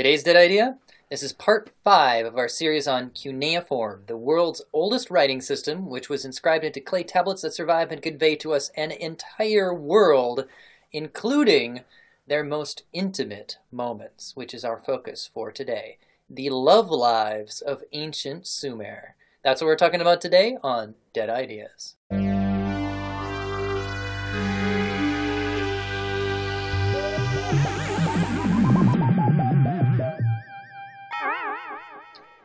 [0.00, 0.78] Today's Dead Idea?
[1.10, 6.08] This is part five of our series on cuneiform, the world's oldest writing system, which
[6.08, 10.46] was inscribed into clay tablets that survive and convey to us an entire world,
[10.90, 11.82] including
[12.26, 15.98] their most intimate moments, which is our focus for today.
[16.30, 19.16] The love lives of ancient Sumer.
[19.44, 21.96] That's what we're talking about today on Dead Ideas.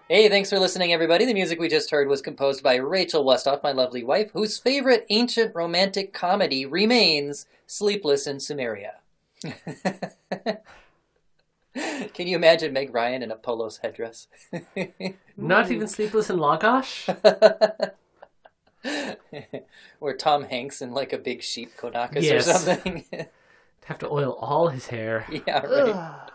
[0.07, 1.25] Hey, thanks for listening, everybody.
[1.25, 5.05] The music we just heard was composed by Rachel Westoff, my lovely wife, whose favorite
[5.09, 8.97] ancient romantic comedy remains Sleepless in Sumeria.
[12.13, 14.27] Can you imagine Meg Ryan in a Polos headdress?
[15.37, 17.09] Not even Sleepless in Lagash?
[19.99, 22.47] or Tom Hanks in like a big sheep kaunakes Yes.
[22.47, 23.03] or something.
[23.85, 25.25] Have to oil all his hair.
[25.47, 26.29] yeah, right.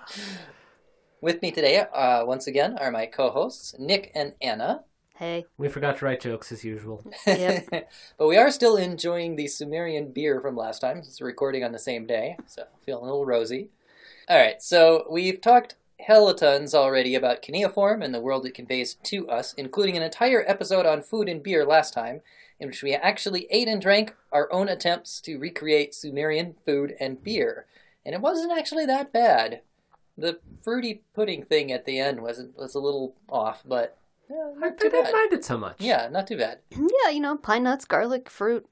[1.23, 4.84] With me today, uh, once again, are my co-hosts Nick and Anna.
[5.17, 5.45] Hey.
[5.58, 7.05] We forgot to write jokes as usual.
[7.27, 7.91] Yep.
[8.17, 10.97] but we are still enjoying the Sumerian beer from last time.
[10.98, 13.69] It's recording on the same day, so feeling a little rosy.
[14.30, 15.75] All right, so we've talked
[16.08, 20.86] hellatons already about cuneiform and the world it conveys to us, including an entire episode
[20.86, 22.23] on food and beer last time,
[22.58, 27.23] in which we actually ate and drank our own attempts to recreate Sumerian food and
[27.23, 27.67] beer.
[28.06, 29.61] And it wasn't actually that bad.
[30.19, 33.97] The fruity pudding thing at the end was was a little off, but
[34.28, 35.12] yeah, I too didn't bad.
[35.12, 35.77] mind it so much.
[35.80, 36.58] Yeah, not too bad.
[36.70, 38.67] Yeah, you know, pine nuts, garlic, fruit,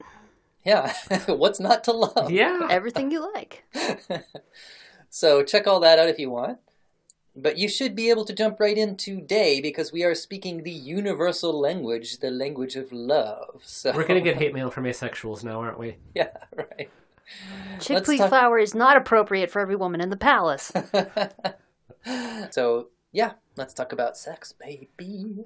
[0.63, 0.93] Yeah,
[1.27, 2.29] what's not to love?
[2.31, 2.67] Yeah.
[2.69, 3.63] everything you like.
[5.09, 6.59] so check all that out if you want.
[7.35, 10.71] But you should be able to jump right in today because we are speaking the
[10.71, 13.61] universal language, the language of love.
[13.63, 15.97] So We're gonna get hate mail from asexuals now, aren't we?
[16.13, 16.89] yeah, right.
[17.77, 20.71] Chickpea talk- flour is not appropriate for every woman in the palace.
[22.51, 25.45] so yeah, let's talk about sex, baby.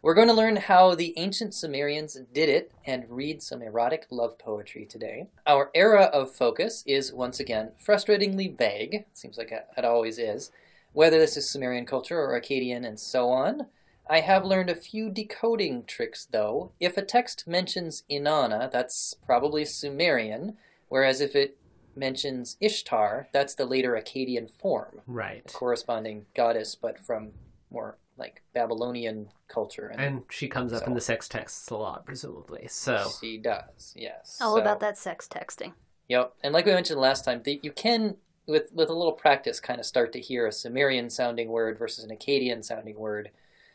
[0.00, 4.38] We're going to learn how the ancient Sumerians did it and read some erotic love
[4.38, 5.26] poetry today.
[5.44, 9.06] Our era of focus is once again frustratingly vague.
[9.12, 10.52] Seems like it always is.
[10.92, 13.66] Whether this is Sumerian culture or Akkadian and so on.
[14.08, 16.72] I have learned a few decoding tricks though.
[16.80, 20.56] If a text mentions Inanna, that's probably Sumerian,
[20.88, 21.58] whereas if it
[21.96, 25.44] mentions Ishtar, that's the later Akkadian form Right.
[25.52, 27.32] corresponding goddess, but from
[27.70, 29.92] more like Babylonian culture.
[29.96, 32.66] And she comes up So- in the sex texts a lot, presumably.
[32.68, 34.38] So she does, yes.
[34.40, 35.72] All So- about that sex texting.
[36.08, 38.16] Yep, and like we mentioned last time, the, you can
[38.46, 42.02] with with a little practice kind of start to hear a Sumerian sounding word versus
[42.04, 43.30] an Akkadian sounding word.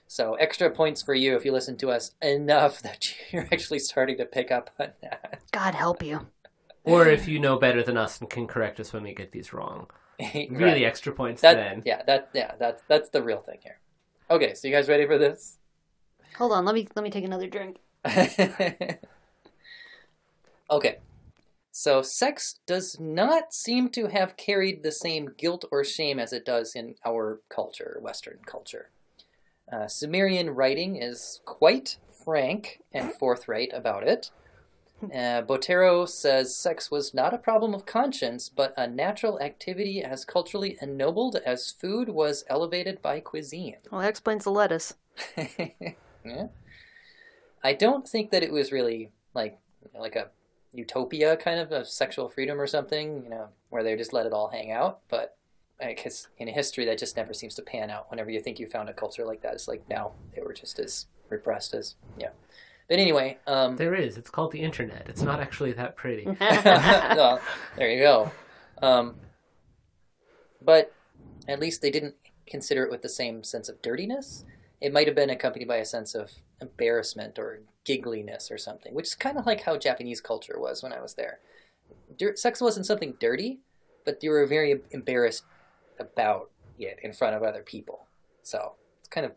[0.07, 4.17] So extra points for you if you listen to us enough that you're actually starting
[4.17, 5.41] to pick up on that.
[5.51, 6.27] God help you.
[6.83, 9.53] Or if you know better than us and can correct us when we get these
[9.53, 9.87] wrong.
[10.19, 10.83] Really Right.
[10.83, 11.81] extra points That then.
[11.85, 13.79] yeah, that yeah, that's that's the real thing here.
[14.29, 15.57] Okay, so you guys ready for this?
[16.37, 17.77] Hold on, let me let me take another drink.
[20.69, 20.97] okay.
[21.75, 26.45] So, sex does not seem to have carried the same guilt or shame as it
[26.45, 28.91] does in our culture, Western culture.
[29.71, 34.29] Uh, Sumerian writing is quite frank and forthright about it.
[35.11, 40.25] Uh, Bottéro says sex was not a problem of conscience, but a natural activity as
[40.25, 43.77] culturally ennobled as food was elevated by cuisine.
[43.91, 44.93] Well, that explains the lettuce.
[46.25, 46.47] yeah.
[47.63, 49.59] I don't think that it was really like
[49.97, 50.29] like a
[50.73, 54.33] utopia kind of of sexual freedom or something, you know, where they just let it
[54.33, 54.99] all hang out.
[55.09, 55.37] But
[55.81, 58.09] I guess in history, that just never seems to pan out.
[58.09, 60.79] Whenever you think you found a culture like that, it's like no, they were just
[60.79, 62.29] as repressed as yeah.
[62.93, 64.17] But anyway, um, There is.
[64.17, 65.07] It's called the internet.
[65.09, 66.25] It's not actually that pretty.
[66.39, 67.41] well,
[67.75, 68.31] there you go.
[68.83, 69.15] Um,
[70.61, 70.93] but
[71.47, 72.13] at least they didn't
[72.45, 74.45] consider it with the same sense of dirtiness.
[74.79, 79.07] It might have been accompanied by a sense of embarrassment or giggliness or something, which
[79.07, 81.39] is kind of like how Japanese culture was when I was there.
[82.15, 83.61] Dir- sex wasn't something dirty,
[84.05, 85.45] but you were very embarrassed
[85.97, 88.05] about it in front of other people.
[88.43, 89.31] So it's kind of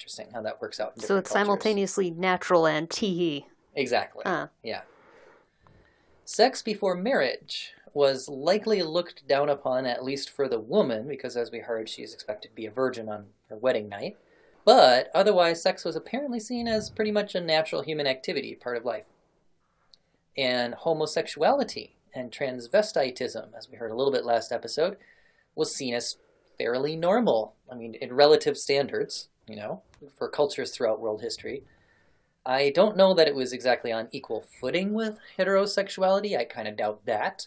[0.00, 0.94] interesting how that works out.
[0.96, 1.46] In so it's cultures.
[1.46, 4.24] simultaneously natural and tee Exactly.
[4.24, 4.46] Uh.
[4.62, 4.82] Yeah.
[6.24, 11.50] Sex before marriage was likely looked down upon, at least for the woman, because as
[11.50, 14.16] we heard, she's expected to be a virgin on her wedding night.
[14.64, 18.84] But otherwise, sex was apparently seen as pretty much a natural human activity, part of
[18.84, 19.06] life.
[20.36, 24.96] And homosexuality and transvestitism, as we heard a little bit last episode,
[25.54, 26.16] was seen as
[26.58, 27.54] fairly normal.
[27.70, 29.82] I mean, in relative standards, you know,
[30.16, 31.62] for cultures throughout world history.
[32.44, 36.36] I don't know that it was exactly on equal footing with heterosexuality.
[36.38, 37.46] I kind of doubt that.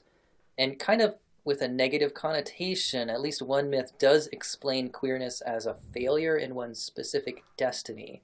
[0.57, 3.09] And kind of with a negative connotation.
[3.09, 8.21] At least one myth does explain queerness as a failure in one's specific destiny,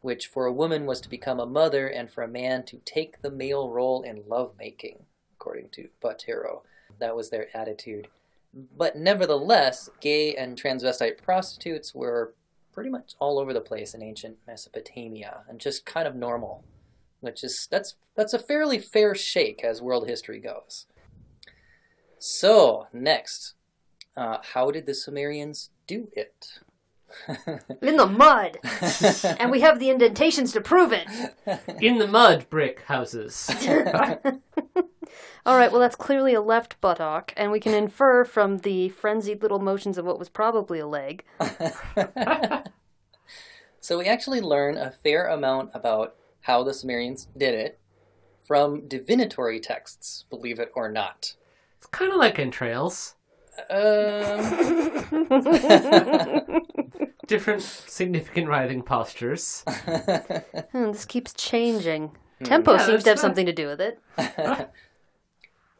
[0.00, 3.22] which for a woman was to become a mother and for a man to take
[3.22, 5.04] the male role in lovemaking,
[5.36, 6.62] according to Bottéro.
[6.98, 8.08] That was their attitude.
[8.76, 12.34] But nevertheless, gay and transvestite prostitutes were
[12.76, 16.62] pretty much all over the place in ancient Mesopotamia and just kind of normal,
[17.20, 20.84] which is that's that's a fairly fair shake as world history goes.
[22.18, 23.54] So next,
[24.14, 26.60] uh, how did the Sumerians do it?
[27.82, 28.58] In the mud.
[29.40, 31.06] and we have the indentations to prove it.
[31.80, 33.48] In the mud, brick houses.
[35.46, 39.42] All right, well, that's clearly a left buttock, and we can infer from the frenzied
[39.42, 41.24] little motions of what was probably a leg.
[43.80, 47.78] so we actually learn a fair amount about how the Sumerians did it
[48.40, 51.34] from divinatory texts, believe it or not.
[51.78, 53.15] It's kind of like entrails.
[53.70, 54.40] Um,
[57.26, 59.64] Different significant writhing postures.
[60.72, 62.12] Hmm, this keeps changing.
[62.44, 63.98] Tempo Yeah, seems that's to have not- something to do with it.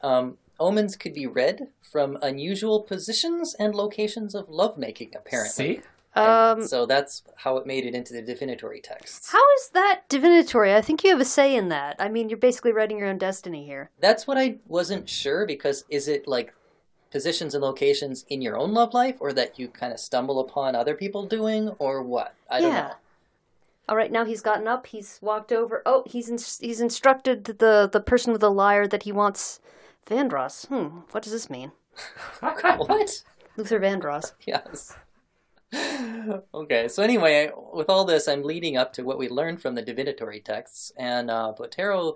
[0.02, 5.76] um, omens could be read from unusual positions and locations of lovemaking, apparently.
[5.76, 5.81] See?
[6.14, 9.31] And Um, so that's how it made it into the divinatory texts.
[9.32, 10.75] how is that divinatory?
[10.75, 11.96] I think you have a say in that.
[11.99, 13.90] I mean, you're basically writing your own destiny here.
[14.00, 16.55] That's what I wasn't sure because is it like
[17.10, 20.74] positions and locations in your own love life or that you kind of stumble upon
[20.74, 22.34] other people doing or what?
[22.50, 22.88] I don't Yeah.
[22.88, 22.94] know.
[23.88, 24.88] All right, now he's gotten up.
[24.88, 25.82] He's walked over.
[25.86, 29.60] Oh, he's ins- he's instructed the the person with the lyre that he wants
[30.06, 30.66] Vandross.
[30.66, 31.70] Hmm, what does this mean?
[32.40, 33.22] what?
[33.56, 34.32] Luther Vandross.
[34.46, 34.96] Yes.
[36.54, 39.82] okay, so anyway, with all this, I'm leading up to what we learned from the
[39.82, 42.14] divinatory texts, and uh, Bottéro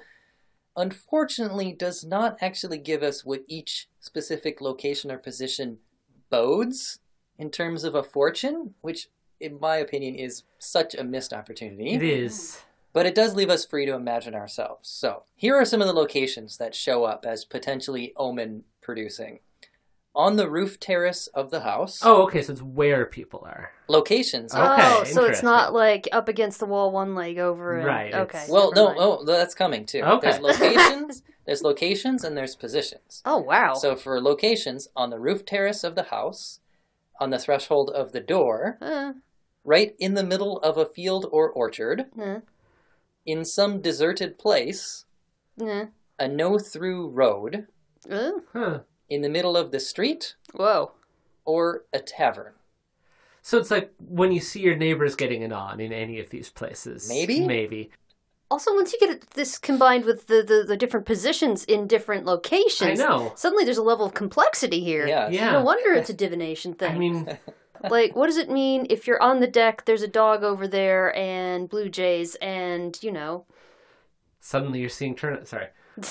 [0.76, 5.79] unfortunately does not actually give us what each specific location or position
[6.31, 6.99] bodes
[7.38, 9.08] in terms of a fortune, which,
[9.38, 11.91] in my opinion, is such a missed opportunity.
[11.93, 12.61] It is.
[12.93, 14.88] But it does leave us free to imagine ourselves.
[14.88, 19.41] So, here are some of the locations that show up as potentially omen producing.
[20.12, 22.00] On the roof terrace of the house.
[22.02, 23.70] Oh, okay, so it's where people are.
[23.88, 24.52] Locations.
[24.52, 27.76] Okay, oh, so it's not like up against the wall, one leg over.
[27.76, 28.44] And, Right, Okay.
[28.49, 28.99] Well, no, mind.
[29.00, 30.00] oh, that's coming too.
[30.02, 30.32] Okay.
[30.32, 33.23] There's locations, there's locations, and there's positions.
[33.25, 33.75] Oh wow.
[33.75, 36.61] So for locations, on the roof terrace of the house,
[37.19, 39.14] on the threshold of the door, Uh,
[39.64, 42.41] right in the middle of a field or orchard, uh,
[43.26, 45.06] in some deserted place,
[45.61, 45.87] uh,
[46.20, 47.67] a no-through road,
[48.08, 48.81] uh, Huh.
[49.08, 50.93] in the middle of the street, whoa.
[51.44, 52.52] or a tavern.
[53.43, 56.49] So it's like when you see your neighbors getting it on in any of these
[56.49, 57.08] places.
[57.08, 57.44] Maybe?
[57.44, 57.91] Maybe.
[58.50, 62.31] Also, once you get this combined with the, the, the different positions in different I
[62.32, 63.32] locations, know.
[63.37, 65.06] suddenly there's a level of complexity here.
[65.06, 65.29] Yeah.
[65.29, 65.52] Yeah.
[65.52, 66.93] No wonder it's a divination thing.
[66.93, 67.38] I mean,
[67.91, 71.14] like, what does it mean if you're on the deck, there's a dog over there,
[71.17, 73.47] and blue jays, and, you know.
[74.41, 75.47] suddenly you're seeing turn.
[75.47, 75.69] Sorry.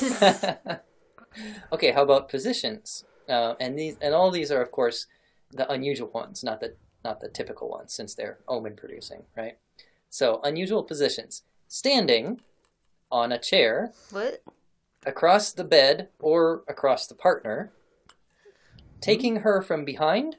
[1.74, 3.04] okay, how about positions?
[3.28, 5.08] Uh, and these and all these are, of course,
[5.52, 9.58] the unusual ones, not the not the typical ones, since they're omen producing, right?
[10.10, 12.42] So unusual positions: standing
[13.10, 14.44] on a chair, what?
[15.06, 17.72] across the bed or across the partner,
[19.00, 20.36] taking her from behind,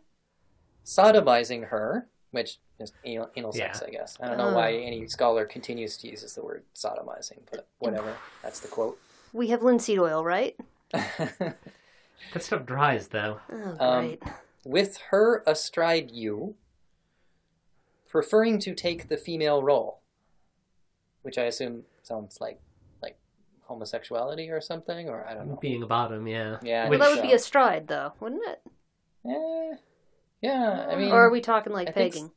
[0.85, 3.88] sodomizing her, which is anal, anal sex, Yeah.
[3.88, 4.19] I guess.
[4.21, 8.16] I don't know why any scholar continues to use the word sodomizing, but whatever.
[8.43, 8.99] That's the quote.
[9.33, 10.57] We have linseed oil, right?
[12.35, 13.40] That stuff dries though.
[13.50, 14.23] Oh, Um, great.
[14.64, 16.54] with her astride you,
[18.09, 20.00] preferring to take the female role,
[21.23, 22.61] which I assume sounds like
[23.03, 23.17] like
[23.62, 25.59] homosexuality or something, or I don't know.
[25.61, 26.59] Being a bottom, yeah.
[26.62, 27.35] Yeah, well, that would be so.
[27.37, 28.62] a stride, though, wouldn't it?
[29.25, 29.73] Yeah.
[30.41, 32.31] yeah, I mean, or are we talking like I think pegging?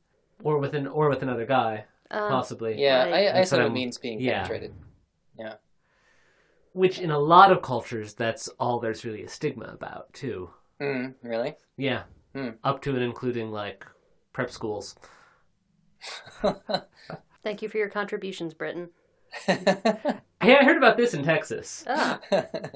[0.43, 2.79] Or with an or with another guy, Um, possibly.
[2.81, 3.13] yeah, Right.
[3.13, 4.41] I, I assume it means being yeah.
[4.43, 4.73] penetrated.
[5.39, 5.53] Yeah.
[6.73, 10.49] Which in a lot of cultures, that's all there's really a stigma about too.
[10.81, 11.55] Mm, really?
[11.77, 12.03] Yeah.
[12.35, 12.49] Hmm.
[12.63, 13.85] Up to and including like
[14.33, 14.95] prep schools.
[17.43, 18.89] Thank you for your contributions, Britain.
[19.47, 21.85] Hey, I heard about this in Texas.
[21.87, 22.19] Ah,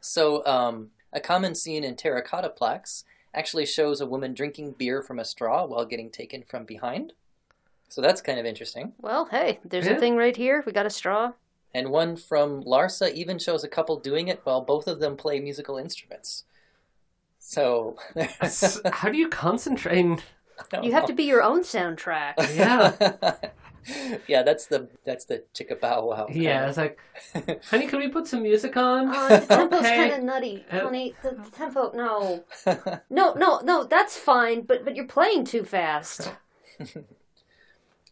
[0.00, 3.02] so, um, a common scene in terracotta plaques
[3.34, 7.14] actually shows a woman drinking beer from a straw while getting taken from behind.
[7.88, 8.92] So that's kind of interesting.
[9.00, 9.94] well, hey, there's Yeah.
[9.94, 10.62] a thing right here.
[10.64, 11.32] We got a straw.
[11.74, 15.40] And one from Larsa even shows a couple doing it while both of them play
[15.40, 16.44] musical instruments.
[17.40, 17.96] So,
[18.92, 20.22] How do you concentrate?
[20.60, 21.06] I don't You have know.
[21.08, 22.34] to be your own soundtrack.
[22.56, 23.36] Yeah.
[24.26, 26.26] yeah, that's the that's the chicka bow wow.
[26.30, 26.98] Yeah, it's like,
[27.70, 29.08] honey, can we put some music on?
[29.08, 29.96] Uh, the tempo's Okay.
[29.96, 31.14] kind of nutty, Uh, honey.
[31.22, 32.44] The, the tempo, no,
[33.08, 33.84] no, no, no.
[33.84, 36.32] That's fine, but but you're playing too fast.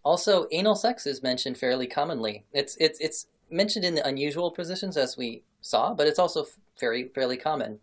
[0.05, 2.45] Also, anal sex is mentioned fairly commonly.
[2.53, 6.59] It's it's it's mentioned in the unusual positions as we saw, but it's also f-
[6.79, 7.81] very fairly common,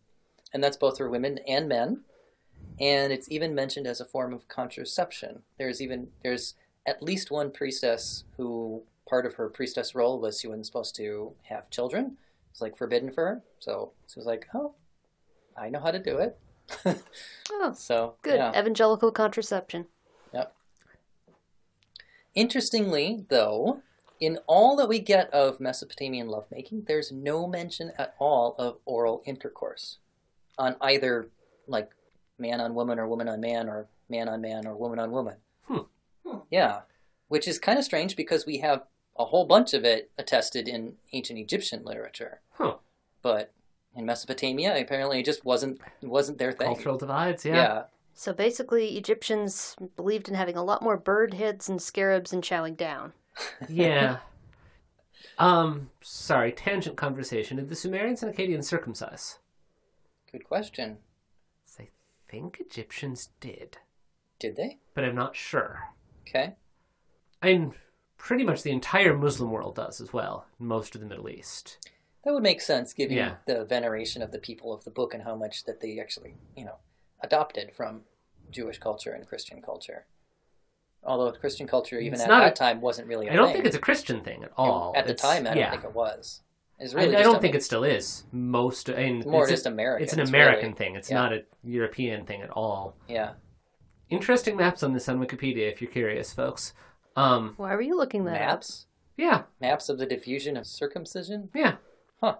[0.54, 2.02] and that's both for women and men.
[2.80, 5.44] And it's even mentioned as a form of contraception.
[5.58, 10.48] There's even there's at least one priestess who part of her priestess role was she
[10.48, 12.18] wasn't supposed to have children.
[12.52, 13.42] It's like forbidden for her.
[13.60, 14.74] So she was like, "Oh,
[15.58, 16.38] I know how to do it."
[17.52, 18.36] Oh, so good.
[18.36, 18.60] yeah.
[18.60, 19.86] Evangelical contraception.
[20.34, 20.54] Yep.
[22.36, 23.82] Interestingly, though,
[24.20, 29.22] in all that we get of Mesopotamian lovemaking, there's no mention at all of oral
[29.26, 29.98] intercourse
[30.58, 31.28] on either
[31.68, 31.92] like
[32.38, 35.36] man on woman or woman on man or man on man or woman on woman.
[35.68, 35.78] Hmm.
[36.26, 36.38] Hmm.
[36.52, 36.82] Yeah,
[37.28, 38.84] which is kind of strange because we have
[39.18, 42.76] a whole bunch of it attested in ancient Egyptian literature, Huh.
[43.22, 43.52] but
[43.96, 46.68] in Mesopotamia, apparently it just wasn't wasn't their thing.
[46.68, 47.56] Cultural divides, yeah.
[47.56, 47.84] yeah.
[48.16, 52.76] So basically, Egyptians believed in having a lot more bird heads and scarabs and chowing
[52.78, 53.14] down.
[53.70, 54.18] Yeah.
[55.40, 57.58] um, sorry, tangent conversation.
[57.58, 59.40] Did the Sumerians and Akkadians circumcise?
[60.32, 60.98] Good question.
[62.34, 63.78] I think Egyptians did,
[64.40, 64.80] Did they?
[64.96, 65.90] but I'm not sure.
[66.28, 66.56] Okay.
[67.44, 67.74] And
[68.18, 71.78] pretty much the entire Muslim world does as well, most of the Middle East.
[72.26, 73.36] That would make sense, given Yeah.
[73.46, 76.66] the veneration of the people of the book and how much that they actually, you
[76.66, 76.78] know,
[77.22, 78.06] adopted from
[78.50, 80.08] Jewish culture and Christian culture.
[81.04, 83.30] Although Christian culture, even It's at that a- time, wasn't really.
[83.30, 84.94] I I don't think it's a Christian thing at all.
[84.96, 85.70] At the It's- time, I don't yeah.
[85.70, 86.42] think it was.
[86.80, 87.16] It's I, really.
[87.16, 88.26] I just don't a- think it still is.
[88.32, 90.04] Most, I mean, more it's just a- American.
[90.04, 90.74] It's an American really.
[90.78, 90.96] thing.
[90.96, 91.18] It's Yeah.
[91.18, 92.96] not a European thing at all.
[93.08, 93.34] Yeah.
[94.10, 96.74] Interesting maps on this on Wikipedia, if you're curious, folks.
[97.16, 98.40] Um, Why were you looking that up?
[98.40, 98.88] Maps.
[99.18, 101.50] yeah, Maps of the diffusion of circumcision.
[101.54, 101.76] yeah.
[102.22, 102.38] Huh.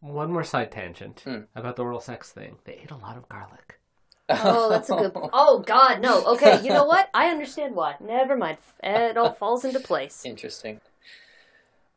[0.00, 1.42] One more side tangent Hmm.
[1.54, 2.58] about the oral sex thing.
[2.64, 3.80] They ate a lot of garlic.
[4.28, 5.12] Oh, that's a good.
[5.32, 6.24] Oh God, no.
[6.34, 7.08] Okay, you know what?
[7.14, 7.96] I understand why.
[8.00, 8.58] Never mind.
[8.82, 10.24] It all falls into place.
[10.24, 10.80] Interesting.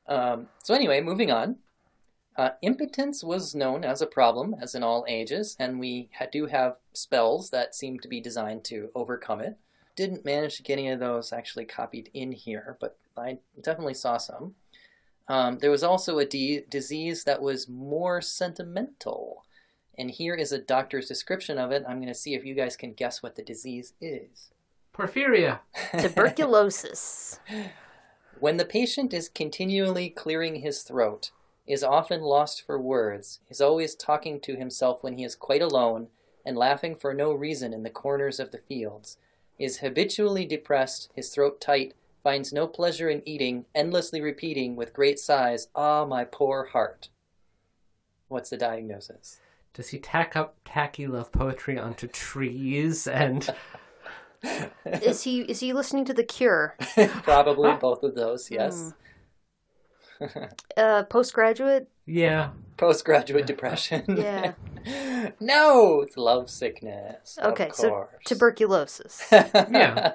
[0.08, 1.58] Um, so anyway, moving on.
[2.38, 6.46] Uh, impotence was known as a problem, as in all ages, and we ha- do
[6.46, 9.58] have spells that seem to be designed to overcome it.
[9.96, 14.18] Didn't manage to get any of those actually copied in here, but I definitely saw
[14.18, 14.54] some.
[15.28, 19.44] Um, there was also a de- disease that was more sentimental,
[19.98, 21.84] and here is a doctor's description of it.
[21.88, 24.52] I'm going to see if you guys can guess what the disease is.
[24.94, 25.60] Porphyria.
[26.00, 27.40] Tuberculosis.
[28.40, 31.32] When the patient is continually clearing his throat,
[31.66, 36.10] is often lost for words, is always talking to himself when he is quite alone,
[36.46, 39.18] and laughing for no reason in the corners of the fields,
[39.58, 45.18] is habitually depressed, his throat tight, finds no pleasure in eating, endlessly repeating with great
[45.18, 47.10] sighs, Ah, my poor heart.
[48.28, 49.40] What's the diagnosis?
[49.74, 53.50] Does he tack up tacky love poetry onto trees and
[54.86, 56.76] Is he is he listening to The Cure?
[57.24, 58.94] Probably both of those, yes.
[60.76, 61.90] Uh, postgraduate.
[62.06, 62.50] yeah?
[62.78, 64.04] Postgraduate depression.
[64.18, 64.54] Yeah.
[65.40, 67.38] no, it's love sickness.
[67.38, 69.28] of Okay, so tuberculosis.
[69.32, 70.14] Yeah.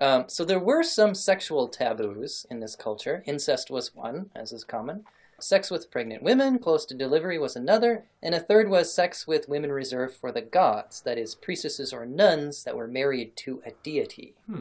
[0.00, 3.22] Um, so there were some sexual taboos in this culture.
[3.26, 5.04] Incest was one, as is common.
[5.42, 9.48] Sex with pregnant women close to delivery was another, and a third was sex with
[9.48, 13.72] women reserved for the gods, that is, priestesses or nuns that were married to a
[13.82, 14.34] deity.
[14.46, 14.60] Hmm.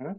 [0.00, 0.18] Mhm.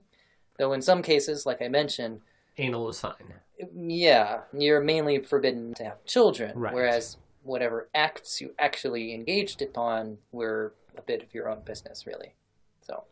[0.58, 2.22] Though in some cases, like I mentioned,
[2.58, 3.34] Anal was fine.
[3.74, 6.74] yeah, you're mainly forbidden to have children, Right.
[6.74, 12.36] whereas whatever acts you actually engaged upon were a bit of your own business, really.
[12.82, 13.04] So,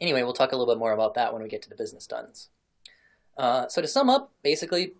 [0.00, 2.06] anyway, we'll talk a little bit more about that when we get to the business
[2.06, 2.48] duns.
[3.36, 4.94] Uh, so, to sum up, basically,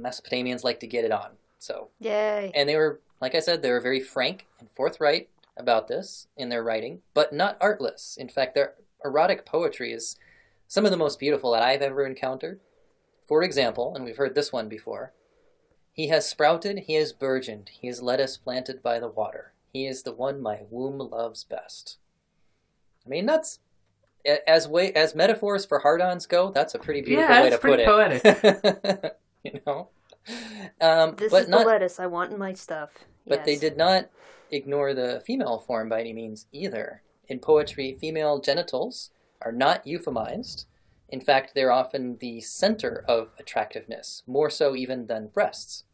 [0.00, 1.30] Mesopotamians like to get it on.
[1.58, 2.52] So, Yay.
[2.54, 6.48] and they were, like I said, they were very frank and forthright about this in
[6.50, 8.16] their writing, but not artless.
[8.18, 8.74] In fact, their
[9.04, 10.16] erotic poetry is
[10.68, 12.60] some of the most beautiful that I've ever encountered.
[13.24, 15.12] For example, and we've heard this one before
[15.92, 19.52] He has sprouted, he has burgeoned, he is lettuce planted by the water.
[19.72, 21.96] He is the one my womb loves best.
[23.04, 23.58] I mean, that's
[24.46, 26.50] as way as metaphors for hard-ons go.
[26.50, 29.16] That's a pretty beautiful Yeah, way it's to put pretty it.
[29.54, 29.88] you know,
[30.80, 32.90] um, This but is not the lettuce I want in my stuff.
[33.26, 34.10] but they did not
[34.50, 37.02] ignore the female form by any means either.
[37.28, 39.10] In poetry, female genitals
[39.42, 40.66] are not euphemized.
[41.08, 45.84] In fact, they're often the center of attractiveness, more so even than breasts.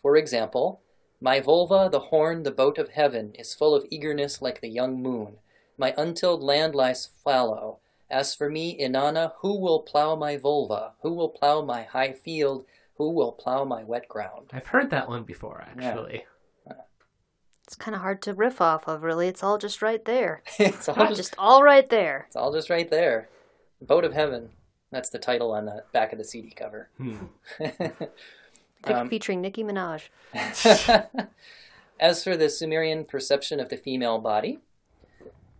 [0.00, 0.80] For example,
[1.20, 5.02] my vulva, the horn, the boat of heaven, is full of eagerness like the young
[5.02, 5.38] moon.
[5.78, 7.78] My untilled land lies fallow.
[8.10, 10.92] As for me, Inanna, who will plow my vulva?
[11.02, 12.64] Who will plow my high field?
[12.98, 14.50] Who will plow my wet ground?
[14.52, 16.24] I've heard that one before, actually.
[17.64, 19.26] It's kind of hard to riff off of, really.
[19.26, 20.42] It's all just right there.
[20.58, 22.24] it's all Just, just, all right there.
[22.28, 23.28] it's all just right there.
[23.82, 24.50] Boat of Heaven.
[24.92, 26.88] That's the title on the back of the CD cover.
[26.96, 27.16] Hmm.
[28.84, 30.10] Um, featuring Nicki Minaj.
[31.98, 34.60] As for the Sumerian perception of the female body,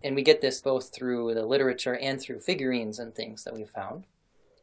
[0.04, 3.64] and we get this both through the literature and through figurines and things that we
[3.64, 4.04] found.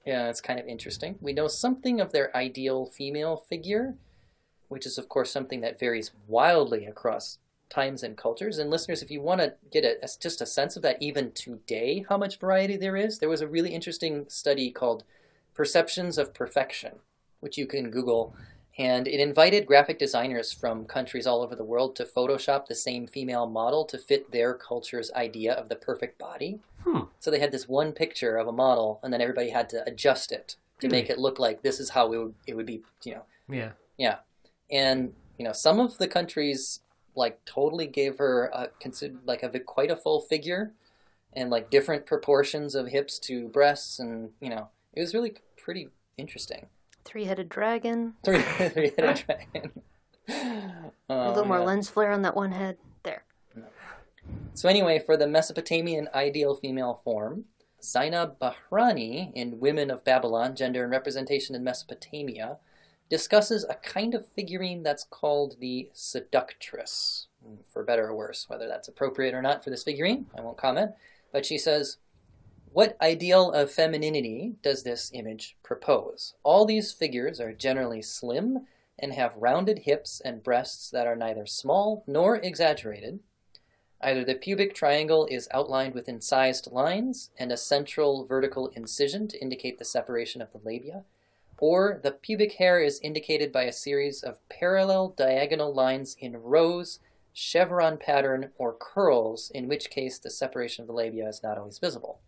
[0.05, 1.17] Yeah, it's kind of interesting.
[1.21, 3.95] We know something of their ideal female figure,
[4.67, 7.37] which is, of course, something that varies wildly across
[7.69, 8.57] times and cultures.
[8.57, 12.05] And listeners, if you want to get a, just a sense of that, even today,
[12.09, 15.03] how much variety there is, there was a really interesting study called
[15.53, 16.99] Perceptions of Perfection,
[17.39, 18.35] which you can Google
[18.77, 23.05] and it invited graphic designers from countries all over the world to Photoshop the same
[23.05, 26.59] female model to fit their culture's idea of the perfect body.
[26.83, 27.01] Hmm.
[27.19, 30.31] So they had this one picture of a model, and then everybody had to adjust
[30.31, 33.13] it to make it look like this is how it would, it would be, you
[33.13, 33.23] know.
[33.47, 33.71] Yeah.
[33.97, 34.17] Yeah.
[34.71, 36.79] And you know, some of the countries
[37.15, 40.73] like totally gave her a consider like a quite a full figure,
[41.31, 45.89] and like different proportions of hips to breasts, and you know, it was really pretty
[46.17, 46.67] interesting.
[47.05, 48.13] Three headed dragon.
[48.23, 49.71] Three, three-headed dragon.
[50.29, 51.63] a Oh, little more yeah.
[51.65, 52.77] lens flare on that one head.
[53.03, 53.23] There.
[54.53, 57.45] So anyway, for the Mesopotamian ideal female form,
[57.83, 62.57] Zainab Bahrani in Women of Babylon, Gender and Representation in Mesopotamia,
[63.09, 67.27] discusses a kind of figurine that's called the seductress.
[67.45, 70.57] Mm, for better or worse, whether that's appropriate or not for this figurine, I won't
[70.57, 70.91] comment.
[71.33, 71.97] But she says,
[72.73, 76.33] what ideal of femininity does this image propose?
[76.43, 78.65] All these figures are generally slim
[78.97, 83.19] and have rounded hips and breasts that are neither small nor exaggerated.
[84.01, 89.39] Either the pubic triangle is outlined with incised lines and a central vertical incision to
[89.39, 91.03] indicate the separation of the labia,
[91.59, 96.99] or the pubic hair is indicated by a series of parallel diagonal lines in rows,
[97.31, 101.79] chevron pattern, or curls, in which case the separation of the labia is not always
[101.79, 102.19] visible.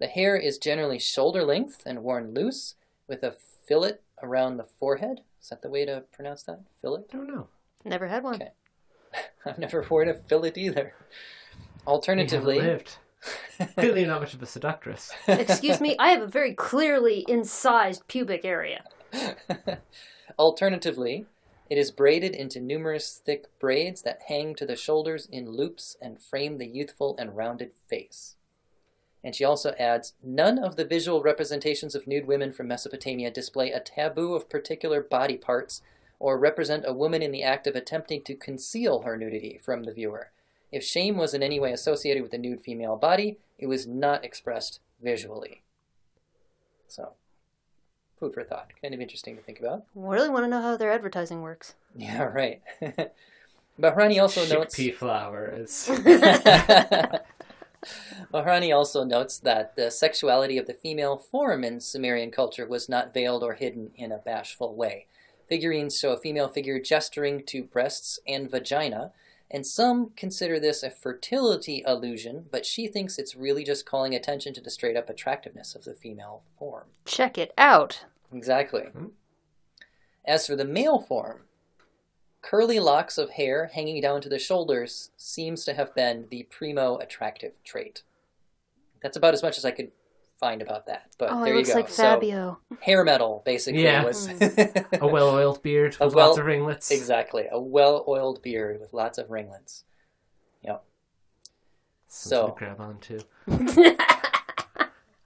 [0.00, 2.74] The hair is generally shoulder length and worn loose,
[3.06, 3.32] with a
[3.66, 5.20] fillet around the forehead.
[5.42, 6.60] Is that the way to pronounce that?
[6.80, 7.02] Fillet?
[7.12, 7.48] I don't know.
[7.84, 8.36] Never had one.
[8.36, 8.52] Okay.
[9.44, 10.94] I've never worn a fillet either.
[11.86, 12.96] Alternatively, lived.
[13.76, 15.12] Clearly not much of a seductress.
[15.28, 18.84] Excuse me, I have a very clearly incised pubic area.
[20.38, 21.26] Alternatively,
[21.68, 26.22] it is braided into numerous thick braids that hang to the shoulders in loops and
[26.22, 28.36] frame the youthful and rounded face.
[29.22, 33.70] And she also adds None of the visual representations of nude women from Mesopotamia display
[33.70, 35.82] a taboo of particular body parts
[36.18, 39.92] or represent a woman in the act of attempting to conceal her nudity from the
[39.92, 40.30] viewer.
[40.70, 44.24] If shame was in any way associated with the nude female body, it was not
[44.24, 45.62] expressed visually.
[46.86, 47.14] So,
[48.18, 48.70] food for thought.
[48.80, 49.84] Kind of interesting to think about.
[49.94, 51.74] Really want to know how their advertising works.
[51.96, 52.62] Yeah, right.
[53.80, 54.76] Bahrani also notes.
[54.76, 55.90] Chickpea flowers.
[58.32, 63.14] Bahrani also notes that the sexuality of the female form in Sumerian culture was not
[63.14, 65.06] veiled or hidden in a bashful way.
[65.48, 69.12] Figurines show a female figure gesturing to breasts and vagina,
[69.50, 74.54] and some consider this a fertility illusion, but she thinks it's really just calling attention
[74.54, 76.84] to the straight up attractiveness of the female form.
[77.04, 78.04] Check it out.
[78.32, 78.82] Exactly.
[78.82, 79.06] Hmm.
[80.24, 81.42] As for the male form,
[82.42, 86.96] curly locks of hair hanging down to the shoulders seems to have been the primo
[86.98, 88.02] attractive trait.
[89.02, 89.92] That's about as much as I could
[90.38, 91.10] find about that.
[91.18, 91.74] But oh, there it you looks go.
[91.76, 92.58] like so Fabio.
[92.80, 94.04] hair metal basically Yeah.
[94.04, 94.42] was hmm.
[95.00, 96.90] a well-oiled beard A with well- lots of ringlets.
[96.90, 99.84] exactly a well-oiled beard with lots of ringlets.
[100.62, 100.82] Yep.
[102.08, 103.20] Something So to grab onto.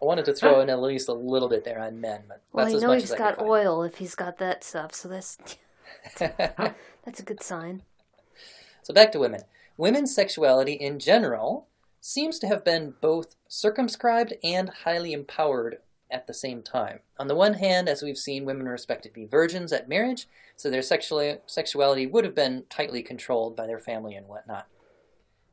[0.05, 2.67] I wanted to throw in at least a little bit there on men, but well,
[2.67, 5.09] that's you as know much he's as got oil if he's got that stuff, so
[5.09, 5.57] that's find.
[6.19, 7.83] that's a good sign.
[8.83, 9.43] So back to women.
[9.77, 11.67] Women's sexuality in general
[12.01, 15.79] seems to have been both circumscribed and highly empowered
[16.11, 17.01] at the same time.
[17.19, 20.29] On the one hand, as we've seen, women were expected to be virgins at marriage,
[20.55, 24.69] so their sexual sexuality would have been tightly controlled by their family and whatnot.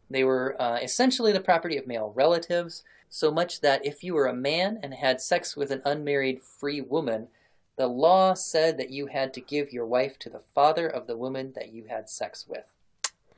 [0.09, 4.27] They were uh, essentially the property of male relatives, so much that if you were
[4.27, 7.29] a man and had sex with an unmarried free woman,
[7.77, 11.17] the law said that you had to give your wife to the father of the
[11.17, 12.73] woman that you had sex with.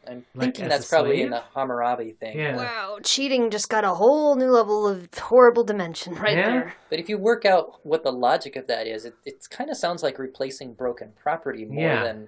[0.06, 2.38] I'm Like thinking that's probably in the Hammurabi thing.
[2.38, 2.58] Yeah.
[2.58, 6.50] Wow, cheating just got a whole new level of horrible dimension right Yeah.
[6.52, 6.74] there.
[6.90, 9.78] But if you work out what the logic of that is, it, it kind of
[9.78, 12.04] sounds like replacing broken property more Yeah.
[12.04, 12.28] than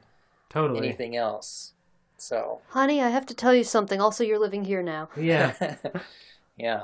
[0.49, 0.79] Totally.
[0.87, 1.73] anything else.
[2.17, 3.99] So, Honey, I have to tell you something.
[3.99, 5.09] Also, you're living here now.
[5.17, 5.75] Yeah.
[6.57, 6.83] yeah.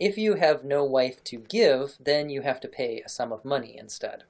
[0.00, 3.44] If you have no wife to give, then you have to pay a sum of
[3.44, 4.24] money instead.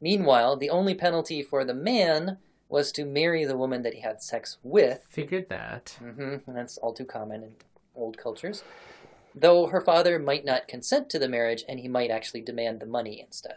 [0.00, 4.22] Meanwhile, the only penalty for the man was to marry the woman that he had
[4.22, 5.06] sex with.
[5.10, 5.96] Figured that.
[6.00, 7.52] hmm That's all too common in
[7.94, 8.62] old cultures.
[9.34, 12.86] Though her father might not consent to the marriage, and he might actually demand the
[12.86, 13.56] money instead.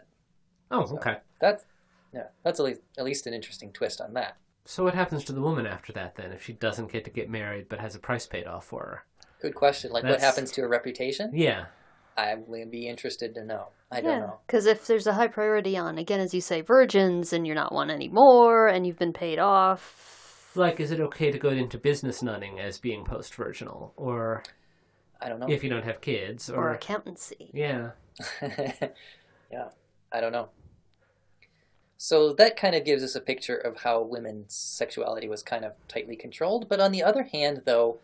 [0.70, 1.18] Oh, So- okay.
[1.40, 1.64] That's
[2.14, 4.36] yeah, that's at least, at least an interesting twist on that.
[4.66, 7.30] So what happens to the woman after that then, if she doesn't get to get
[7.30, 9.04] married but has a price paid off for her?
[9.40, 9.90] Good question.
[9.92, 11.30] Like, what happens to her reputation?
[11.34, 11.66] Yeah.
[12.16, 13.68] I would be interested to know.
[13.90, 14.38] I don't know.
[14.46, 17.72] Because if there's a high priority on, again, as you say, virgins, and you're not
[17.72, 20.50] one anymore, and you've been paid off.
[20.54, 23.92] Like, is it okay to go into business nunning as being post virginal?
[23.96, 24.42] Or
[25.20, 25.46] I don't know.
[25.48, 26.48] if you don't have kids?
[26.50, 26.74] Or Or.
[26.74, 27.50] accountancy.
[27.52, 27.90] Yeah.
[29.50, 29.68] yeah,
[30.12, 30.48] I don't know.
[31.96, 35.72] So that kind of gives us a picture of how women's sexuality was kind of
[35.86, 36.68] tightly controlled.
[36.68, 37.98] But on the other hand, though,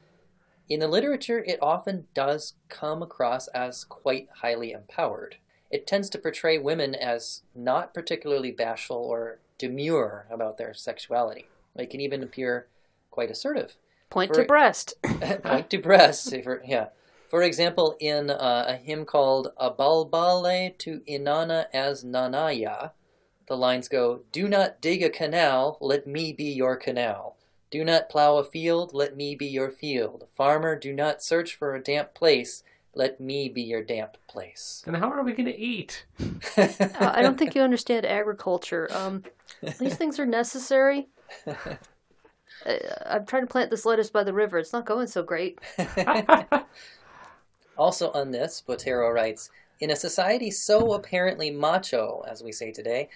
[0.68, 5.36] in the literature, it often does come across as quite highly empowered.
[5.70, 11.46] It tends to portray women as not particularly bashful or demure about their sexuality.
[11.74, 12.66] They can even appear
[13.10, 13.76] quite assertive.
[14.10, 14.94] Point For- to breast.
[15.42, 16.34] point to breast.
[16.42, 16.88] For, yeah.
[17.28, 22.92] For example, in uh, a hymn called a balbale to Inanna as Nanaya,
[23.48, 27.36] the lines go, Do not dig a canal, let me be your canal.
[27.70, 30.26] Do not plow a field, let me be your field.
[30.34, 32.62] Farmer, do not search for a damp place,
[32.94, 34.82] let me be your damp place.
[34.84, 36.06] Then how are we going to eat?
[36.56, 38.88] Uh, I don't think you understand agriculture.
[38.90, 39.22] Um,
[39.78, 41.08] these things are necessary.
[42.66, 42.76] Uh,
[43.06, 44.58] I'm trying to plant this lettuce by the river.
[44.58, 45.60] It's not going so great.
[47.78, 49.50] Also on this, Bottéro writes,
[49.80, 53.08] in a society so apparently macho, as we say today,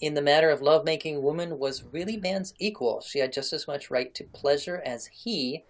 [0.00, 3.00] in the matter of lovemaking, woman was really man's equal.
[3.00, 5.64] She had just as much right to pleasure as he,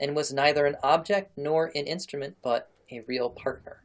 [0.00, 3.82] and was neither an object nor an instrument, but a real partner.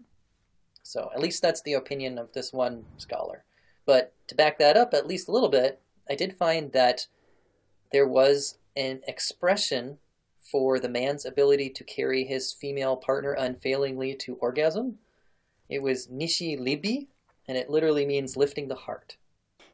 [0.83, 3.43] So, at least that's the opinion of this one scholar.
[3.85, 7.07] But to back that up at least a little bit, I did find that
[7.91, 9.97] there was an expression
[10.39, 14.97] for the man's ability to carry his female partner unfailingly to orgasm.
[15.69, 17.07] It was nishi libi,
[17.47, 19.17] and it literally means lifting the heart.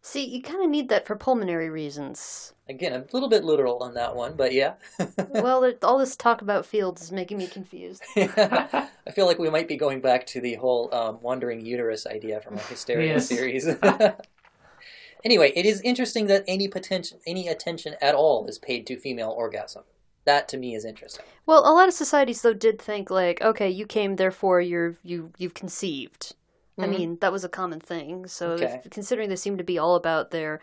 [0.05, 2.53] See, you kind of need that for pulmonary reasons.
[2.69, 4.75] Again, a little bit literal on that one, but yeah.
[5.29, 8.03] Well, it, all this talk about fields is making me confused.
[8.15, 12.39] I feel like we might be going back to the whole um, wandering uterus idea
[12.39, 13.27] from our Hysteria Yes.
[13.27, 13.67] series.
[15.25, 19.31] anyway, it is interesting that any potential, any attention at all is paid to female
[19.31, 19.83] orgasm.
[20.25, 21.25] That to me is interesting.
[21.47, 25.31] Well, a lot of societies though did think like, okay, you came, therefore you're you
[25.39, 26.35] you've conceived.
[26.77, 26.89] I Mhm.
[26.89, 28.27] mean, that was a common thing.
[28.27, 30.59] So, if- considering they seem to be all about their,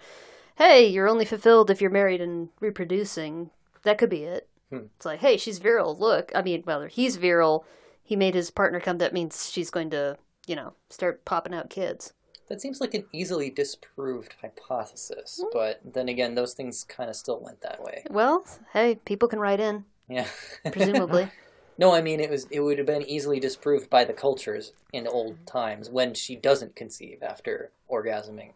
[0.56, 3.50] hey, you're only fulfilled if you're married and reproducing,
[3.84, 4.48] that could be it.
[4.70, 4.86] Hmm.
[4.96, 5.96] It's like, hey, she's virile.
[5.96, 7.64] Look, I mean, well, he's virile.
[8.02, 8.98] He made his partner come.
[8.98, 12.12] That means she's going to, you know, start popping out kids.
[12.48, 15.48] That seems like an easily disproved hypothesis, Hmm.
[15.52, 18.04] but then again, those things kind of still went that way.
[18.10, 18.44] Well,
[18.74, 20.26] hey, people can write in, Yeah.
[20.72, 21.30] presumably.
[21.78, 25.06] No, I mean it was it would have been easily disproved by the cultures in
[25.06, 25.44] old mm-hmm.
[25.44, 28.52] times when she doesn't conceive after orgasming.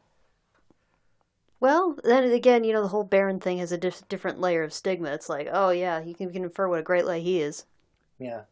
[1.58, 4.74] Well, then again, you know, the whole barren thing has a dif- different layer of
[4.74, 5.12] stigma.
[5.12, 7.64] It's like, oh yeah, you can, you can infer what a great lay he is.
[8.18, 8.42] Yeah.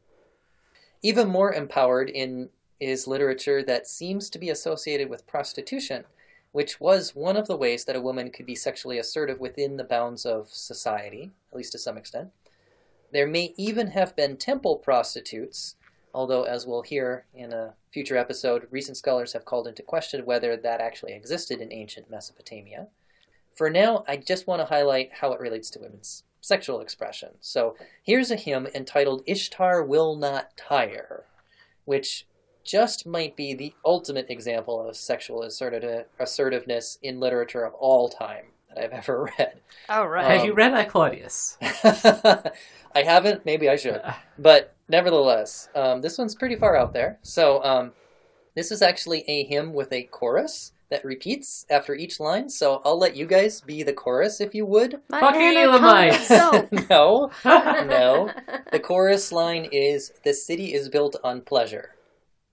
[1.02, 2.48] Even more empowered in
[2.80, 6.04] is literature that seems to be associated with prostitution,
[6.52, 9.84] which was one of the ways that a woman could be sexually assertive within the
[9.84, 12.30] bounds of society, at least to some extent.
[13.14, 15.76] There may even have been temple prostitutes,
[16.12, 20.56] although, as we'll hear in a future episode, recent scholars have called into question whether
[20.56, 22.88] that actually existed in ancient Mesopotamia.
[23.54, 27.34] For now, I just want to highlight how it relates to women's sexual expression.
[27.38, 31.26] So here's a hymn entitled Ishtar Will Not Tire,
[31.84, 32.26] which
[32.64, 38.84] just might be the ultimate example of sexual assertiveness in literature of all time that
[38.84, 39.60] I've ever read.
[39.88, 40.30] All right.
[40.30, 41.56] Have Um, you read I Claudius?
[41.62, 44.00] I haven't, maybe I should.
[44.38, 47.18] But nevertheless, um, this one's pretty far out there.
[47.22, 47.92] So um,
[48.54, 52.48] this is actually a hymn with a chorus that repeats after each line.
[52.48, 55.00] So I'll let you guys be the chorus if you would.
[55.08, 56.88] My Fucking Elamites, Elamites.
[56.90, 58.30] no, no.
[58.70, 61.93] The chorus line is "The city is built on pleasure."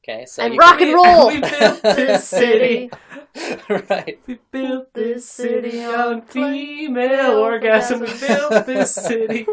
[0.03, 1.27] Okay, so And rock can- and roll.
[1.31, 2.89] We built this city.
[3.69, 4.19] right.
[4.25, 7.99] We built this city on female orgasm.
[8.01, 9.45] We built this city.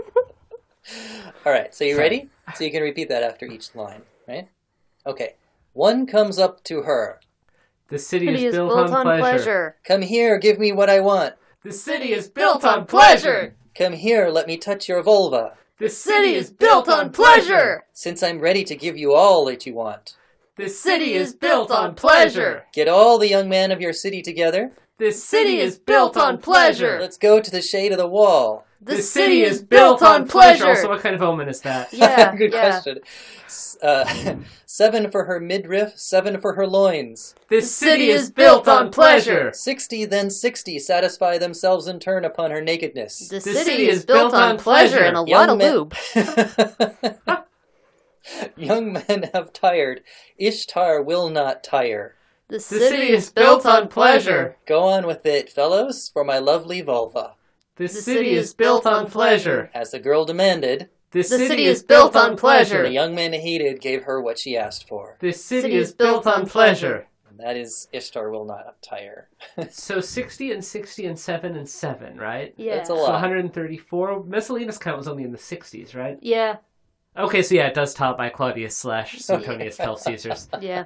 [1.44, 2.30] All right, so you ready?
[2.54, 4.48] So you can repeat that after each line, right?
[5.06, 5.34] Okay.
[5.74, 7.20] One comes up to her.
[7.88, 9.76] The city City is built, on, pleasure.
[9.84, 11.34] Come here, give me what I want.
[11.62, 13.54] The city is built on pleasure.
[13.74, 15.54] Come here, let me touch your vulva.
[15.78, 17.84] The City is built on pleasure.
[17.92, 20.16] Since I'm ready to give you all that you want.
[20.58, 22.64] This city is built on pleasure.
[22.72, 24.72] Get all the young men of your city together.
[24.98, 26.98] This city is built on pleasure.
[27.00, 28.66] Let's go to the shade of the wall.
[28.80, 30.66] The This city is built on pleasure.
[30.66, 31.92] Also, what kind of omen is that?
[31.92, 32.60] Yeah, Good yeah.
[32.60, 32.98] question.
[33.80, 34.34] Uh,
[34.66, 37.36] seven for her midriff, seven for her loins.
[37.48, 39.52] This city is built on pleasure.
[39.52, 43.28] Sixty, then sixty satisfy themselves in turn upon her nakedness.
[43.28, 45.94] The city, is built on pleasure and a lot of men- lube.
[48.56, 50.02] Young men have tired.
[50.38, 52.14] Ishtar will not tire.
[52.48, 54.56] The The city is built on pleasure.
[54.66, 57.34] Go on with it, fellows, for my lovely vulva.
[57.76, 59.70] This The city is built on pleasure.
[59.74, 62.82] As the girl demanded, This The city is built on pleasure.
[62.82, 65.16] the young man hated gave her what she asked for.
[65.20, 67.06] The city is built on pleasure.
[67.30, 69.28] And that is Ishtar will not tire.
[69.70, 72.52] So 60 and 60 and 7 and 7, right?
[72.56, 72.76] Yeah.
[72.76, 73.12] That's a So lot.
[73.12, 74.24] 134.
[74.24, 76.18] Messalina's count was only in the 60s, right?
[76.20, 76.56] Yeah,
[77.18, 80.48] Okay, so yeah, it does top by Claudius slash Suetonius Twelve Caesars.
[80.60, 80.84] yeah.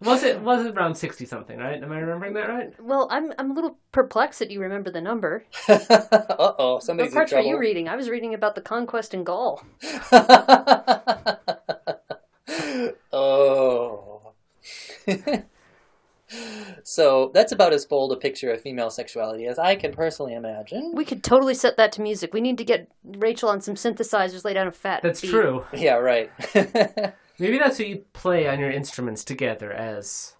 [0.00, 1.82] Was it was it around 60 something, right?
[1.82, 2.74] Am I remembering that right?
[2.80, 5.44] Well, I'm I'm a little perplexed that you remember the number.
[5.68, 5.78] uh
[6.38, 7.50] oh, What somebody's in parts were trouble.
[7.50, 7.88] you reading?
[7.88, 9.62] I was reading about the conquest in Gaul.
[13.12, 14.32] oh.
[16.96, 20.92] So that's about as bold a picture of female sexuality as I can personally imagine.
[20.94, 22.32] We could totally set that to music.
[22.32, 25.02] We need to get Rachel on some synthesizers, lay down a fat.
[25.02, 25.28] That's beat.
[25.28, 25.66] true.
[25.74, 26.30] Yeah, right.
[27.38, 30.36] Maybe that's what you play on your instruments together as.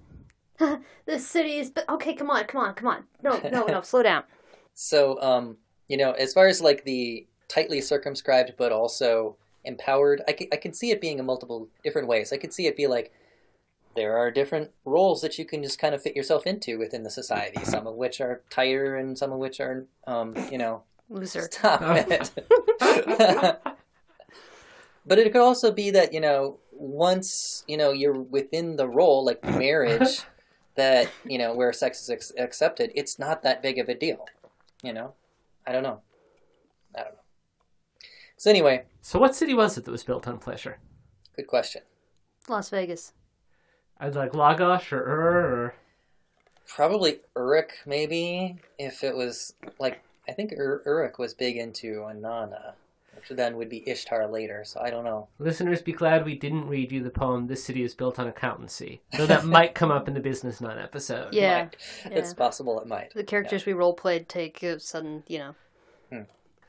[1.04, 1.72] The city is.
[1.88, 3.04] Okay, come on, come on, come on.
[3.22, 3.82] No, no, no.
[3.82, 4.24] slow down.
[4.74, 10.32] so, um, you know, as far as like the tightly circumscribed but also empowered, I
[10.32, 12.32] can, I can see it being in multiple different ways.
[12.32, 13.12] I could see it be like
[13.96, 17.10] there are different roles that you can just kind of fit yourself into within the
[17.10, 21.42] society, some of which are tighter and some of which are, um, you know, Loser.
[21.42, 22.30] Stop it.
[25.06, 29.24] but it could also be that, you know, once, you know, you're within the role,
[29.24, 30.22] like marriage,
[30.74, 34.26] that, you know, where sex is ex- accepted, it's not that big of a deal.
[34.82, 35.14] You know?
[35.66, 36.00] I don't know.
[36.94, 37.20] I don't know.
[38.36, 40.78] So, anyway, So what city was it that was built on pleasure?
[41.36, 41.82] good question.
[42.48, 43.12] Las Vegas.
[44.00, 45.74] I'd like Lagos or Ur or
[46.68, 52.72] Probably Uruk, maybe, if it was, like, I think Ur- Uruk was big into Inanna,
[53.14, 55.28] which then would be Ishtar later, so I don't know.
[55.38, 59.00] listeners be glad we didn't read you the poem This City is Built on Accountancy.
[59.16, 61.32] Though that might come up in the business nun episode.
[61.32, 61.68] Yeah,
[62.04, 62.10] yeah.
[62.10, 63.14] It's possible it might.
[63.14, 65.54] The characters we role played take a sudden, you know.
[66.10, 66.22] Hmm.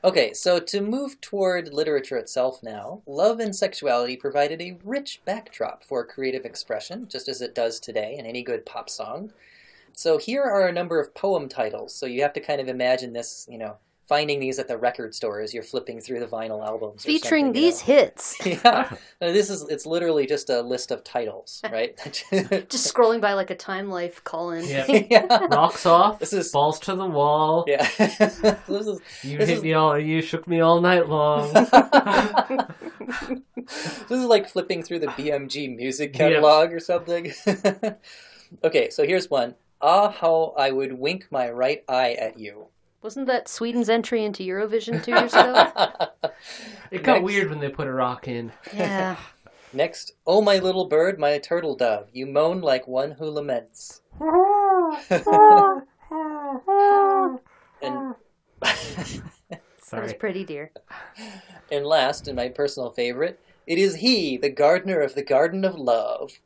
[0.04, 5.82] Okay, so to move toward literature itself now, love and sexuality provided a rich backdrop
[5.82, 9.32] for creative expression, just as it does today in any good pop song.
[9.92, 11.92] So here are a number of poem titles.
[11.96, 13.78] So you have to kind of imagine this, you know,
[14.08, 17.04] finding these at the record store as you're flipping through the vinyl albums.
[17.04, 18.36] Featuring something, you these hits.
[18.46, 18.90] yeah,
[19.20, 21.96] this is it's literally just a list of titles, right?
[22.68, 24.66] Just scrolling by like a Time Life call in.
[24.66, 24.86] Yeah.
[25.10, 27.64] yeah, Rocks off, This is- balls to the wall.
[27.68, 27.86] yeah.
[27.98, 28.40] this
[28.86, 31.52] is You This hit is- me all, you shook me all night long.
[33.66, 36.28] this is like flipping through the BMG music Yeah.
[36.30, 37.32] catalog or something.
[38.64, 39.54] okay, so here's one.
[39.80, 42.66] Ah, how I would wink my right eye at you.
[43.02, 45.66] Wasn't that Sweden's entry into Eurovision two years ago?
[46.90, 47.24] It got Next.
[47.24, 48.52] weird when they put a rock in.
[48.72, 49.16] yeah.
[49.74, 54.00] Next, oh my little bird, my turtle dove, you moan like one who laments.
[54.20, 55.84] and
[58.60, 60.14] That was Sorry.
[60.14, 60.70] pretty dear.
[61.70, 65.74] and last, and my personal favorite, it is he, the gardener of the garden of
[65.74, 66.38] love.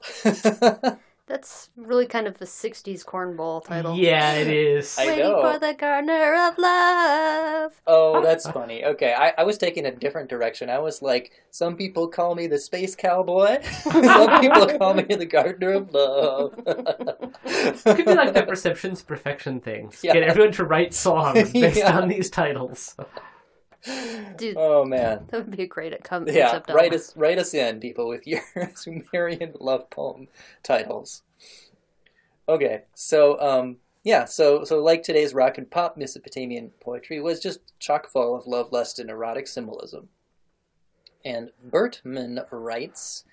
[1.28, 3.96] That's really kind of the 60s cornball title.
[3.96, 4.98] Yeah, it is.
[4.98, 5.40] I Waiting know.
[5.52, 7.80] for the gardener of love.
[7.86, 8.84] Oh, that's funny.
[8.84, 10.68] Okay, I, I was taking a different direction.
[10.68, 13.62] I was like, some people call me the space cowboy.
[13.82, 16.54] some people call me the gardener of love.
[16.66, 20.00] It could be like the perceptions perfection things.
[20.02, 20.14] Yeah.
[20.14, 21.98] Get everyone to write songs based Yeah.
[21.98, 22.96] on these titles.
[24.36, 25.26] Dude, oh man.
[25.28, 28.42] that would be a great com- Yeah, write us write us in, people, with your
[28.74, 30.28] Sumerian love poem
[30.62, 31.22] titles.
[32.48, 37.60] Okay, so um, yeah, so so like today's rock and pop Mesopotamian poetry was just
[37.80, 40.08] chock full of love, lust, and erotic symbolism.
[41.24, 43.24] And Bertman writes,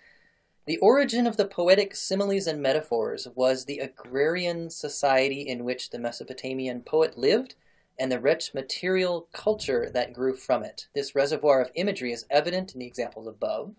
[0.66, 5.98] the origin of the poetic similes and metaphors was the agrarian society in which the
[5.98, 7.56] Mesopotamian poet lived
[8.00, 10.88] and the rich material culture that grew from it.
[10.96, 13.76] This reservoir of imagery is evident in the examples above,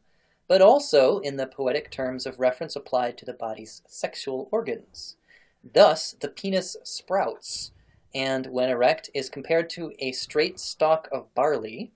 [0.47, 5.17] but also in the poetic terms of reference applied to the body's sexual organs.
[5.63, 7.73] Thus, the penis sprouts,
[8.15, 11.93] and when erect, is compared to a straight stalk of barley.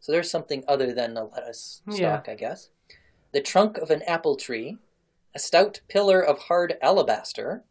[0.00, 1.94] So there's something other than a lettuce Yeah.
[2.22, 2.70] stalk, I guess.
[3.32, 4.78] The trunk of an apple tree,
[5.34, 7.64] a stout pillar of hard alabaster,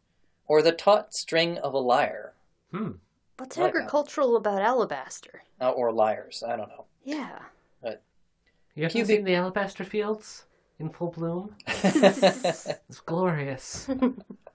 [0.46, 2.34] or the taut string of a lyre.
[2.70, 2.92] Hmm.
[3.40, 5.42] What's I like agricultural about alabaster?
[5.60, 6.42] Uh, or liars.
[6.46, 6.84] I don't know.
[7.04, 7.38] Yeah.
[8.76, 10.44] You haven't Pubic- seen the alabaster fields
[10.78, 11.56] in full bloom?
[11.66, 13.88] It's glorious.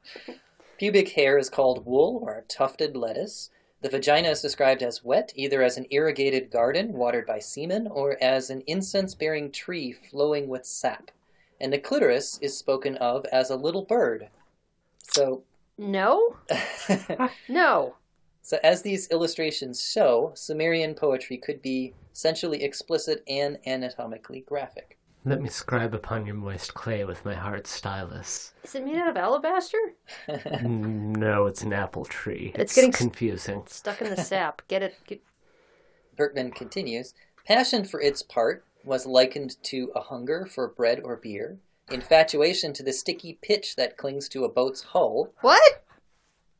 [0.77, 3.49] Pubic hair is called wool or tufted lettuce.
[3.81, 8.17] The vagina is described as wet, either as an irrigated garden watered by semen or
[8.21, 11.11] as an incense bearing tree flowing with sap.
[11.59, 14.29] And the clitoris is spoken of as a little bird.
[15.03, 15.43] So,
[15.77, 16.37] No?
[17.47, 17.95] No.
[18.45, 24.99] So as these illustrations show, Sumerian poetry could be sensually explicit and anatomically graphic.
[25.25, 28.53] Let me scribe upon your moist clay with my hard stylus.
[28.63, 29.79] Is it made out of alabaster?
[30.61, 32.51] no, it's an apple tree.
[32.53, 33.63] It's It's, getting s- confusing.
[33.65, 34.61] Stuck in the sap.
[34.67, 34.93] Get it?
[35.07, 35.23] Get...
[36.15, 37.15] Berkman continues
[37.47, 41.57] Passion, for its part, was likened to a hunger for bread or beer,
[41.89, 45.33] infatuation to the sticky pitch that clings to a boat's hull.
[45.41, 45.83] What?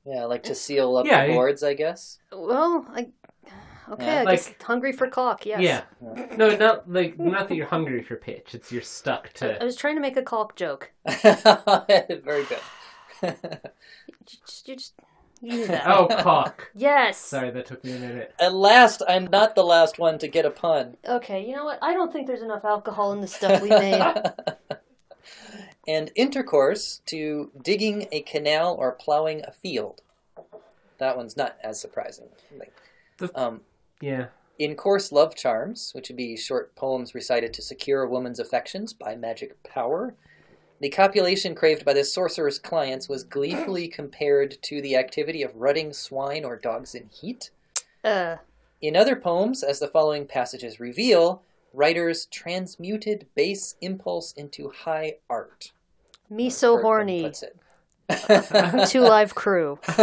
[0.06, 2.20] Yeah, like to seal up Yeah, the you- boards, I guess.
[2.32, 3.08] Well, I.
[3.88, 5.46] Okay, Yeah, I like- guess hungry for caulk.
[5.46, 5.62] Yes.
[5.62, 6.26] Yeah.
[6.38, 8.56] No, not like not that you're hungry for pitch.
[8.56, 9.66] It's you're stuck I, I to.
[9.66, 10.92] was trying to make a caulk joke.
[11.22, 12.60] Very good.
[14.28, 14.94] You just, you just
[15.42, 15.86] you knew that.
[15.88, 16.72] Oh, cock.
[16.74, 17.20] Yes.
[17.20, 18.34] Sorry, that took me a minute.
[18.40, 20.98] At last, I'm not the last one to get a pun.
[21.08, 21.78] Okay, you know what?
[21.84, 24.02] I don't think there's enough alcohol in the stuff we made.
[25.88, 30.02] and intercourse to digging a canal or plowing a field.
[30.98, 32.30] That one's not as surprising.
[33.18, 33.62] The- um,
[34.02, 34.28] Yeah.
[34.58, 38.94] in course love charms, which would be short poems recited to secure a woman's affections
[38.94, 40.16] by magic power,
[40.82, 45.94] the copulation craved by the sorcerer's clients was gleefully compared to the activity of rutting
[45.94, 47.50] swine or dogs in heat.
[48.04, 48.38] Uh,
[48.82, 51.42] In other poems, as the following passages reveal,
[51.74, 55.72] writers transmuted base impulse into high art.
[56.30, 57.32] Me so horny.
[58.88, 59.80] Two live crew.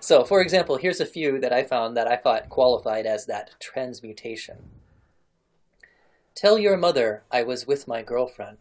[0.00, 3.50] so, for example, here's a few that I found that I thought qualified as that
[3.60, 4.70] transmutation.
[6.34, 8.58] Tell your mother I was with my girlfriend.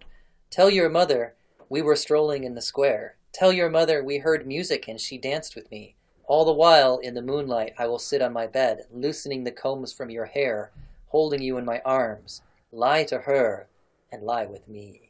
[0.49, 1.34] Tell your mother
[1.69, 3.15] we were strolling in the square.
[3.32, 5.95] Tell your mother we heard music and she danced with me.
[6.25, 9.91] All the while, in the moonlight, I will sit on my bed, loosening the combs
[9.91, 10.71] from your hair,
[11.08, 12.41] holding you in my arms.
[12.71, 13.67] Lie to her
[14.13, 15.10] and lie with me.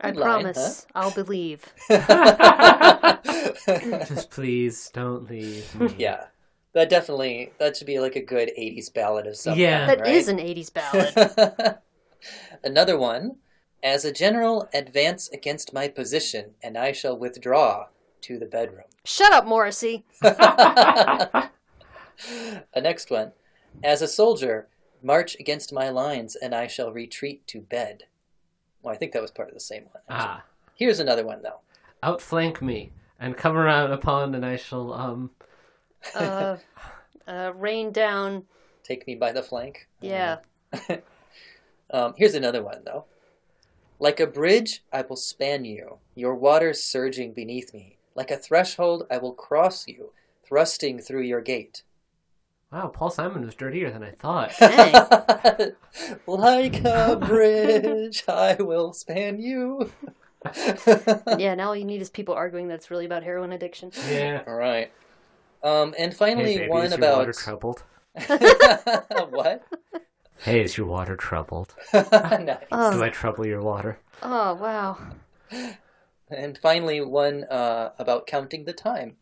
[0.00, 0.86] I Good line, promise.
[0.94, 1.64] I'll believe.
[4.06, 5.94] Just please don't leave me.
[5.98, 6.26] yeah,
[6.74, 9.86] that definitely that should be like a good '80s ballad of some Yeah.
[9.86, 10.38] kind, That is right?
[10.38, 10.72] an 80s
[11.54, 11.78] ballad.
[12.62, 13.36] Another one.
[13.80, 17.86] As a general, advance against my position, and I shall withdraw
[18.22, 18.86] to the bedroom.
[19.04, 20.04] Shut up, Morrissey.
[20.20, 21.50] a
[22.76, 23.32] next one.
[23.84, 24.66] As a soldier,
[25.02, 28.04] march against my lines, and I shall retreat to bed.
[28.82, 30.02] Well, I think that was part of the same one.
[30.08, 30.28] actually.
[30.30, 31.60] ah, Here's another one, though.
[32.02, 35.30] outflank me and come around upon, and I shall um.
[36.14, 36.56] Uh,
[37.26, 38.44] uh, rain down.
[38.84, 39.88] Take me by the flank.
[40.00, 40.38] Yeah.
[41.90, 43.06] Um, here's another one, though.
[43.98, 47.96] Like a bridge, I will span you, your waters surging beneath me.
[48.14, 50.12] Like a threshold, I will cross you,
[50.46, 51.82] thrusting through your gate.
[52.70, 54.52] Wow, Paul Simon was dirtier than I thought.
[54.60, 55.72] Dang.
[56.26, 59.90] like a bridge, I will span you.
[61.38, 63.90] Yeah, now all you need is people arguing that it's really about heroin addiction.
[64.10, 64.42] Yeah.
[64.46, 64.92] All right.
[65.62, 67.82] Um, and finally, hey, baby, one is your about water troubled?
[69.30, 69.66] what?
[70.40, 71.74] Hey, is your water troubled?
[71.92, 72.58] nice.
[72.70, 72.92] Oh.
[72.92, 73.98] Do I trouble your water?
[74.22, 74.98] Oh, wow.
[76.30, 79.16] And finally, one uh, about counting the time.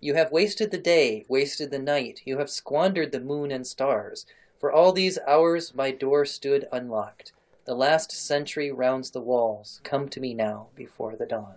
[0.00, 2.20] You have wasted the day, wasted the night.
[2.24, 4.24] You have squandered the moon and stars.
[4.58, 7.32] For all these hours, my door stood unlocked.
[7.64, 9.80] The last sentry rounds the walls.
[9.84, 11.56] Come to me now before the dawn.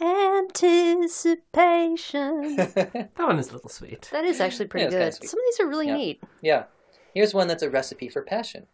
[0.00, 2.56] Anticipation.
[2.56, 4.08] That one is a little sweet.
[4.12, 5.30] That is actually pretty Yeah, it's kinda good.
[5.30, 5.96] Some of these are really Yeah.
[5.96, 6.22] neat.
[6.40, 6.64] yeah.
[7.14, 8.66] Here's one that's a recipe for passion.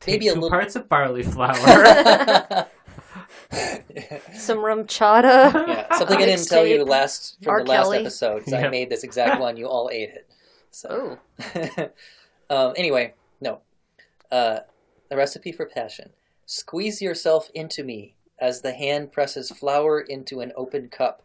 [0.00, 1.54] Take maybe a two little- parts of barley flour.
[4.34, 5.66] Some RumChata.
[5.68, 7.64] Yeah, something I didn't tell you last from R.
[7.64, 7.98] the last Kelly.
[7.98, 8.44] episode.
[8.44, 9.56] 'cause I made this exact one.
[9.56, 10.28] You all ate it.
[10.70, 11.18] So,
[12.50, 13.60] um, anyway, no.
[14.30, 14.60] Uh,
[15.10, 16.10] a recipe for passion.
[16.46, 21.22] Squeeze yourself into me as the hand presses flour into an open cup.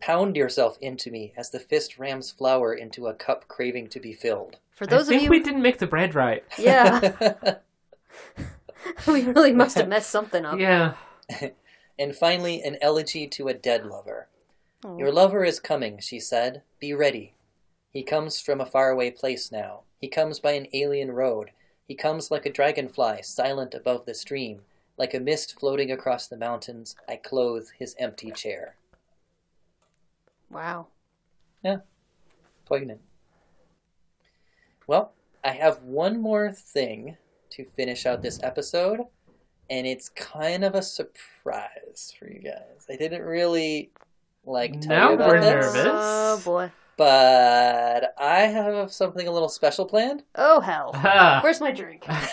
[0.00, 4.12] Pound yourself into me as the fist rams flour into a cup craving to be
[4.12, 4.58] filled.
[4.74, 6.42] For I those of think you, we didn't make the bread right.
[6.58, 7.56] yeah,
[9.06, 10.58] we really must have messed something up.
[10.58, 10.94] Yeah.
[12.00, 14.26] And finally, an elegy to a dead lover.
[14.82, 14.96] Oh.
[14.96, 16.62] Your lover is coming, she said.
[16.80, 17.34] Be ready.
[17.92, 19.82] He comes from a faraway place now.
[20.00, 21.50] He comes by an alien road.
[21.86, 24.62] He comes like a dragonfly, silent above the stream.
[24.96, 28.76] Like a mist floating across the mountains, I clothe his empty chair.
[30.50, 30.86] Wow.
[31.62, 31.78] Yeah.
[32.64, 33.00] Poignant.
[34.86, 35.12] Well,
[35.44, 37.18] I have one more thing
[37.50, 39.00] to finish out this episode,
[39.70, 42.86] and it's kind of a surprise for you guys.
[42.90, 43.90] I didn't really
[44.44, 45.92] like tell Now you about we're this, nervous.
[45.94, 46.72] Oh boy.
[46.96, 50.24] but I have something a little special planned.
[50.34, 50.92] Oh hell.
[51.42, 52.04] Where's my drink?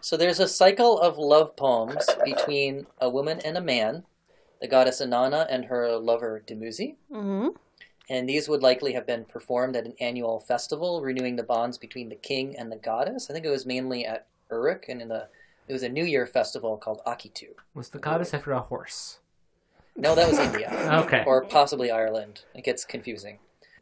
[0.00, 4.02] so there's a cycle of love poems between a woman and a man,
[4.60, 6.96] the goddess Inanna and her lover Dumuzi.
[7.12, 7.48] Mm-hmm.
[8.10, 12.08] And these would likely have been performed at an annual festival, renewing the bonds between
[12.08, 13.28] the king and the goddess.
[13.28, 15.28] I think it was mainly at Uruk, and in the
[15.66, 17.48] it was a New Year festival called Akitu.
[17.74, 19.18] Was the goddess after a horse?
[19.96, 20.70] No, that was India,
[21.04, 21.24] Okay.
[21.26, 22.42] or possibly Ireland.
[22.54, 23.38] It gets confusing.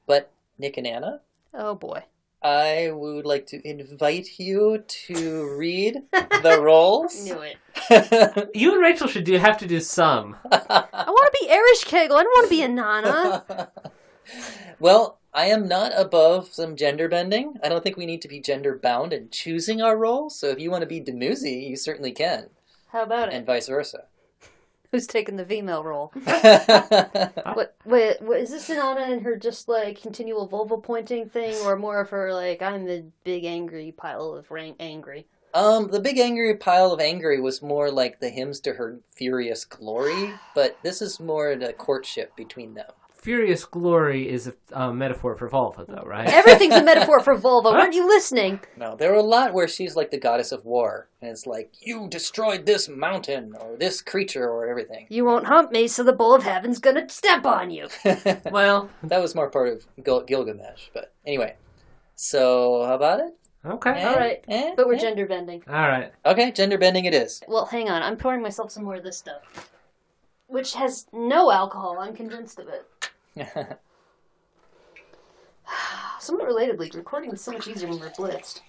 [0.07, 1.21] But Nick and Anna,
[1.55, 2.05] Oh boy.
[2.43, 7.25] I would like to invite you to read the roles.
[7.25, 7.57] Knew it.
[8.55, 10.37] You and Rachel should do have to do some.
[10.51, 12.17] I want to be Ereshkigal.
[12.17, 13.69] I don't want to be Inanna.
[14.81, 17.59] well, I am not above some gender bending.
[17.62, 20.39] I don't think we need to be gender bound in choosing our roles.
[20.41, 22.49] So if you want to be Dumuzi, you certainly can,
[22.89, 23.34] How about it?
[23.34, 24.05] and vice versa.
[24.93, 26.11] Who's taking the female role?
[26.24, 27.76] What?
[27.84, 32.01] Wait, what, is this Inanna and her just like continual vulva pointing thing, or more
[32.01, 35.26] of her like I'm the big angry pile of rank angry?
[35.53, 39.64] um, the big angry pile of angry was more like the hymns to her furious
[39.66, 42.91] glory, but this is more the courtship between them.
[43.21, 46.29] Furious glory is a um, metaphor for vulva, though, right?
[46.29, 47.71] Everything's a metaphor for vulva.
[47.73, 48.61] Weren't you listening?
[48.77, 51.75] No, there are a lot where she's like the goddess of war, and it's like
[51.81, 55.07] you destroyed this mountain or this creature or everything.
[55.09, 57.89] You won't hump me, so the bull of heaven's gonna step on you.
[58.51, 61.57] well, That was more part of Gil- Gilgamesh, but anyway.
[62.14, 63.35] So how about it?
[63.64, 63.91] okay.
[63.91, 64.09] Eh?
[64.09, 64.45] All right.
[64.47, 64.75] Eh?
[64.77, 64.99] But we're Eh?
[64.99, 65.64] gender bending.
[65.69, 66.12] All right.
[66.25, 67.43] Okay, gender bending it is.
[67.49, 68.03] Well, hang on.
[68.03, 69.43] I'm pouring myself some more of this stuff,
[70.47, 71.99] which has no alcohol.
[71.99, 72.87] I'm convinced of it.
[76.20, 78.61] Somewhat relatedly, recording is so much easier when we're blitzed.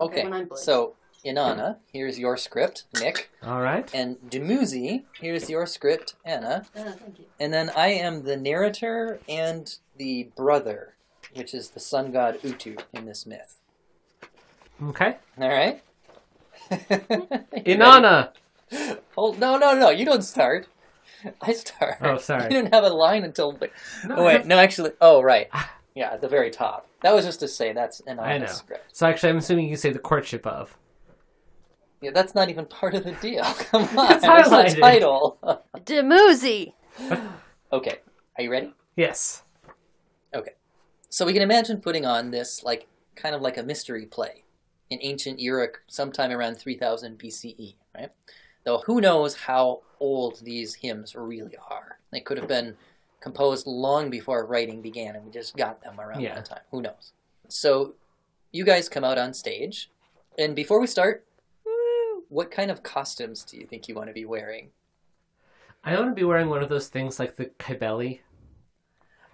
[0.00, 0.58] okay, when I'm blitzed.
[0.58, 0.94] so
[1.24, 3.90] Inanna, here's your script, Nick, All right.
[3.94, 7.24] and Dumuzi, here's your script, Anna, Ah, thank you.
[7.40, 10.94] and then I am the narrator and the brother,
[11.34, 13.58] which is the sun god Utu in this myth.
[14.82, 15.16] Okay.
[15.40, 15.82] All right.
[16.70, 18.30] Inanna.
[19.16, 19.88] Oh no no no!
[19.90, 20.66] You don't start.
[21.40, 21.96] I start.
[22.00, 22.44] Oh, sorry.
[22.44, 23.52] You didn't have a line until.
[23.52, 23.70] The...
[24.06, 24.90] No, Oh wait, no, actually.
[25.00, 25.48] Oh right.
[25.52, 25.72] Ah.
[25.94, 26.86] Yeah, at the very top.
[27.02, 28.44] That was just to say that's an I know.
[28.44, 28.84] honest script.
[28.96, 30.76] So actually, I'm assuming you say the courtship of.
[32.02, 33.42] Yeah, that's not even part of the deal.
[33.44, 34.80] Come on, It's that's the highlighted.
[34.80, 35.38] title.
[35.78, 36.72] Dumuzi!
[37.72, 37.98] okay,
[38.36, 38.74] are you ready?
[38.96, 39.42] Yes.
[40.34, 40.52] Okay,
[41.08, 44.44] so we can imagine putting on this like kind of like a mystery play
[44.90, 48.10] in ancient Uruk sometime around 3000 BCE, right?
[48.64, 51.98] Though who knows how old these hymns really are.
[52.12, 52.76] They could have been
[53.20, 56.34] composed long before writing began and we just got them around Yeah.
[56.36, 56.60] that time.
[56.70, 57.12] Who knows?
[57.48, 57.94] So
[58.52, 59.90] you guys come out on stage
[60.38, 61.24] and before we start,
[62.28, 64.70] what kind of costumes do you think you want to be wearing?
[65.84, 68.18] I want to be wearing one of those things like the Cybele,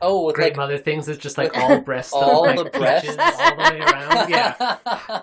[0.04, 1.08] Oh, with great like mother things.
[1.08, 3.16] It's just like all breasts, all like the breasts?
[3.18, 4.28] all the way around.
[4.30, 5.22] Yeah.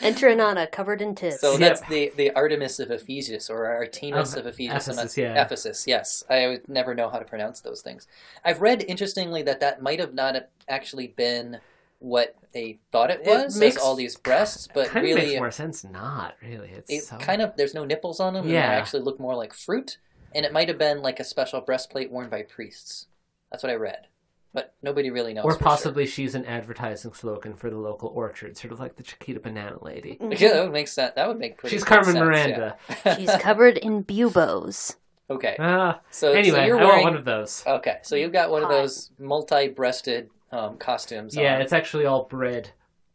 [0.00, 1.40] Enter Inanna, covered in tits.
[1.40, 1.60] So Yep.
[1.60, 4.96] that's the, the Artemis of Ephesus or Artemis Of of Ephesus.
[4.98, 5.42] Ephesus, yeah.
[5.42, 6.24] Ephesus, yes.
[6.28, 8.06] I would never know how to pronounce those things.
[8.44, 10.36] I've read, interestingly, that that might have not
[10.68, 11.58] actually been
[11.98, 15.38] what they thought it It was, makes- all these breasts, but kind of really, makes
[15.38, 15.82] more sense.
[15.82, 16.70] Not really.
[16.70, 17.16] It's it so...
[17.18, 18.68] kind of, there's no nipples on them, and Yeah.
[18.68, 19.98] they actually look more like fruit,
[20.34, 23.06] and it might have been like a special breastplate worn by priests.
[23.50, 24.08] That's what I read.
[24.56, 25.44] But nobody really knows.
[25.44, 29.02] or for possibly she's an advertising slogan for the local orchard, sort of like the
[29.02, 30.16] Chiquita Banana Lady.
[30.18, 31.12] Yeah, that would make sense.
[31.14, 32.76] That would make pretty She's Carmen sense, Miranda.
[33.04, 33.16] yeah.
[33.18, 34.96] She's covered in buboes.
[35.28, 35.56] okay.
[35.58, 37.62] Ah, So, so anyway, you're I wearing, want one of those.
[37.66, 41.36] Okay, so you've got one of those multi-breasted um, costumes.
[41.36, 41.60] Yeah, on.
[41.60, 42.70] it's actually all bread.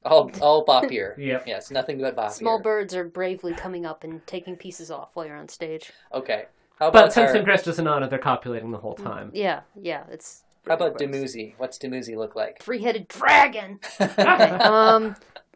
[0.05, 1.17] all all bappir.
[1.17, 1.47] Yep.
[1.47, 5.25] Yes, nothing but bop Small birds are bravely coming up and taking pieces off while
[5.25, 5.91] you're on stage.
[6.13, 6.45] Okay,
[6.77, 9.31] how about But since our, they're dressed as an honor, they're copulating the whole time.
[9.33, 10.43] Yeah, yeah, it's.
[10.67, 11.09] How about gross.
[11.09, 11.53] Dumuzi?
[11.57, 12.61] What's Dumuzi look like?
[12.61, 13.79] Three-headed dragon.
[14.17, 15.15] Um.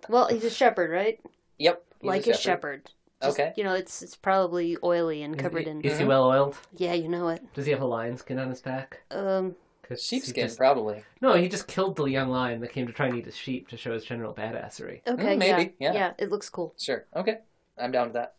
[0.10, 1.20] Well, he's a shepherd, right?
[1.58, 2.84] yep, he's like a shepherd.
[2.86, 2.96] Just,
[3.40, 3.54] Okay.
[3.58, 5.82] You know, it's it's probably oily and Is, covered he- in.
[5.82, 6.08] is he Mhm.
[6.10, 6.56] well oiled?
[6.76, 7.42] Yeah, you know it.
[7.54, 9.02] Does he have a lion skin on his back?
[9.12, 9.56] Um.
[9.84, 11.04] 'Cause he Sheepskin, just- probably.
[11.22, 13.68] No, he just killed the young lion that came to try and eat his sheep
[13.70, 15.02] to show his general badassery.
[15.08, 15.36] Okay.
[15.36, 15.94] Mm, maybe, yeah.
[15.94, 16.14] Yeah.
[16.18, 16.74] It looks cool.
[16.80, 17.06] Sure.
[17.16, 17.38] Okay,
[17.78, 18.34] I'm down with that.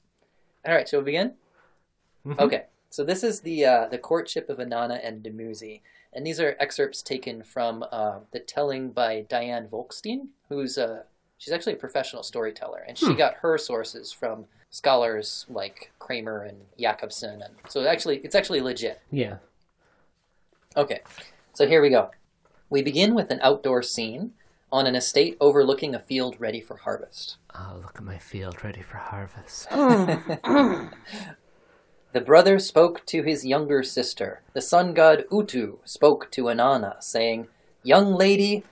[0.67, 1.35] All right, shall we begin?
[2.27, 2.39] Mhm.
[2.41, 5.81] Okay, so this is the uh, the courtship of Inanna and Dumuzi,
[6.17, 11.05] And these are excerpts taken from uh, the telling by Diane Wolkstein, who's a
[11.37, 13.19] she's actually a professional storyteller, and she Hmm.
[13.19, 18.99] got her sources from scholars like Kramer and Jacobsen, and so actually it's actually legit.
[19.11, 19.37] Yeah.
[20.75, 21.01] Okay,
[21.53, 22.11] so here we go.
[22.71, 24.33] We begin with an outdoor scene
[24.73, 27.37] on an estate overlooking a field ready for harvest.
[27.55, 29.69] Oh, look at my field ready for harvest.
[32.13, 34.41] The brother spoke to his younger sister.
[34.55, 37.49] The sun god Utu spoke to Inanna, saying,
[37.83, 38.65] Young lady.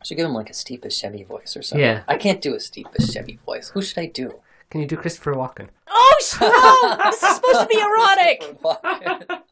[0.00, 1.84] I should give him like a Steve Buscemi voice or something.
[1.84, 2.02] Yeah.
[2.08, 3.70] I can't do a Steve Buscemi voice.
[3.70, 4.40] Who should I do?
[4.70, 5.68] Can you do Christopher Walken?
[5.88, 7.10] Oh, sh- no!
[7.10, 9.44] This is supposed to be erotic!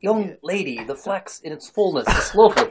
[0.00, 2.70] Young lady, the flax in its fullness is lovely.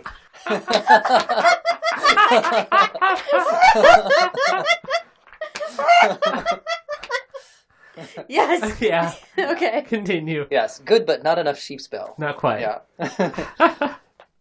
[8.28, 8.82] yes.
[8.82, 9.14] yeah.
[9.38, 9.84] Okay.
[9.88, 10.48] Continue.
[10.52, 12.16] yes, good, but not enough sheep's bell.
[12.18, 12.62] Not quite.
[12.62, 12.80] Yeah.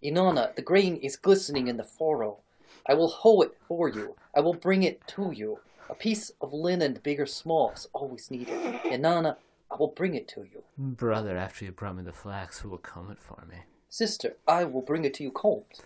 [0.02, 2.38] Inanna, the grain is glistening in the furrow.
[2.86, 4.16] I will hoe it for you.
[4.34, 5.60] I will bring it to you.
[5.88, 8.58] A piece of linen, big or small, is always needed.
[8.84, 9.36] Inanna,
[9.70, 10.62] I will bring it to you.
[10.76, 13.56] Brother, after you brought me the flax, who will comb it for me?
[13.88, 15.80] Sister, I will bring it to you combed.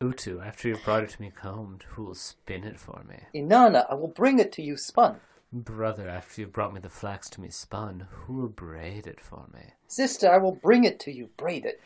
[0.00, 3.20] Utu, after you brought it to me combed, who will spin it for me?
[3.34, 5.20] Inanna, I will bring it to you spun.
[5.52, 9.44] Brother, after you brought me the flax to me spun, who will braid it for
[9.52, 9.60] me?
[9.86, 11.78] Sister, I will bring it to you braid it.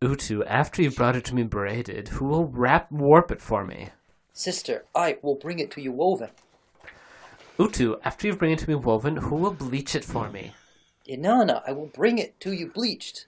[0.00, 3.88] Utu, after you brought it to me braided, who will wrap warp it for me?
[4.32, 6.30] Sister, I will bring it to you woven.
[7.58, 10.52] Utu, after you bring it to me woven, who will bleach it for me?
[11.08, 13.26] Inanna, I will bring it to you bleached.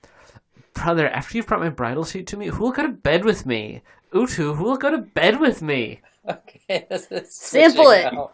[0.72, 3.45] Brother, after you've brought my bridal sheet to me, who will go to bed with
[3.45, 3.83] me?
[4.12, 6.01] Utu, who will go to bed with me?
[6.27, 8.11] Okay, this is Sample it.
[8.11, 8.31] now.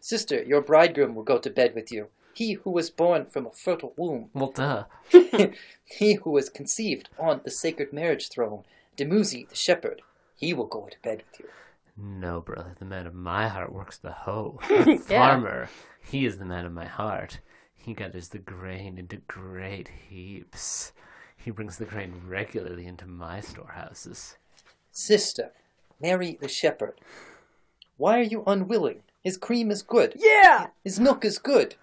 [0.00, 2.08] Sister, your bridegroom will go to bed with you.
[2.34, 4.30] He who was born from a fertile womb.
[4.34, 4.84] Well, duh.
[5.84, 8.64] he who was conceived on the sacred marriage throne.
[8.96, 10.02] Dumuzi, the shepherd.
[10.36, 11.48] He will go to bed with you.
[11.96, 14.60] No, brother, the man of my heart works the hoe.
[14.68, 15.70] The farmer,
[16.02, 17.40] he is the man of my heart.
[17.74, 20.92] He gathers the grain into great heaps.
[21.36, 24.36] He brings the grain regularly into my storehouses.
[24.92, 25.52] Sister,
[26.00, 27.00] marry the shepherd.
[27.96, 29.02] Why are you unwilling?
[29.24, 30.14] His cream is good.
[30.16, 30.68] Yeah!
[30.84, 31.76] His milk is good.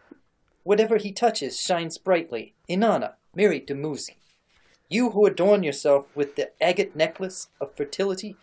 [0.63, 2.53] Whatever he touches shines brightly.
[2.69, 4.15] Inanna, marry Dumuzi.
[4.89, 8.37] You who adorn yourself with the agate necklace of fertility,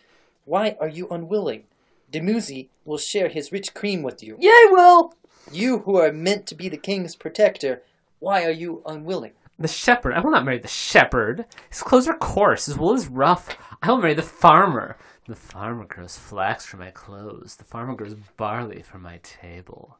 [0.45, 1.63] why are you unwilling?
[2.11, 4.37] Dumuzi will share his rich cream with you.
[4.39, 5.13] Yay, Will!
[5.51, 7.81] You who are meant to be the king's protector,
[8.19, 9.31] why are you unwilling?
[9.57, 11.45] The shepherd, I will not marry the shepherd.
[11.69, 13.55] His clothes are coarse, his wool is rough.
[13.81, 14.97] I will marry the farmer.
[15.31, 17.55] The farmer grows flax for my clothes.
[17.55, 19.97] The farmer grows barley for my table.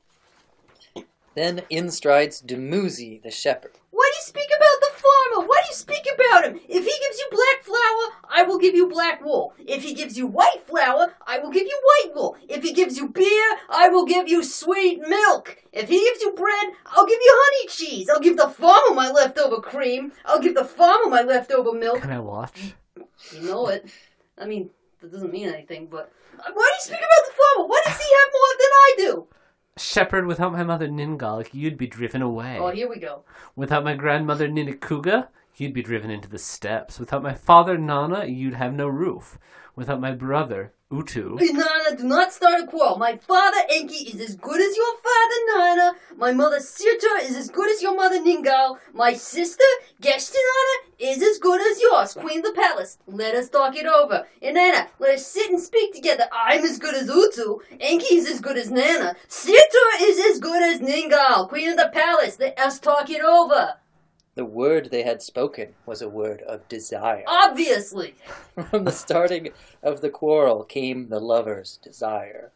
[1.36, 3.72] Then in strides Dumuzi, the shepherd.
[3.92, 5.48] Why do you speak about the farmer?
[5.48, 6.60] Why do you speak about him?
[6.68, 9.54] If he gives you black flour, I will give you black wool.
[9.58, 12.36] If he gives you white flour, I will give you white wool.
[12.50, 15.64] If he gives you beer, I will give you sweet milk.
[15.72, 18.10] If he gives you bread, I'll give you honey cheese.
[18.10, 20.12] I'll give the farmer my leftover cream.
[20.26, 22.02] I'll give the farmer my leftover milk.
[22.02, 22.74] Can I watch?
[23.34, 23.90] You know it.
[24.38, 24.72] I mean,
[25.02, 27.68] that doesn't mean anything, but uh, why do you speak about the farmer?
[27.68, 29.28] Why does he have more than I do?
[29.78, 32.58] Shepherd, without my mother Ningal, you'd be driven away.
[32.60, 33.24] Oh, here we go.
[33.56, 37.00] Without my grandmother Ningikuga, you'd be driven into the steppes.
[37.00, 39.40] Without my father Nanna, you'd have no roof.
[39.76, 42.98] Without my brother Utu, Nana, do not start a quarrel.
[42.98, 45.94] My father Enki is as good as your father Nanna.
[46.18, 48.78] My mother Sirta is as good as your mother Ningal.
[48.94, 49.64] My sister
[50.02, 52.98] Geshtinanna is as good as yours, Queen of the Palace.
[53.08, 54.26] Let us talk it over.
[54.42, 56.26] And Inanna, let us sit and speak together.
[56.34, 57.60] I'm as good as Utu.
[57.80, 59.16] Enki is as good as Nanna.
[59.30, 62.38] Sirta is as good as Ningal, Queen of the Palace.
[62.38, 63.76] Let us talk it over.
[64.36, 67.24] The word they had spoken was a word of desire.
[67.28, 68.16] Obviously.
[68.70, 69.50] From the starting
[69.84, 72.52] of the quarrel came the lover's desire.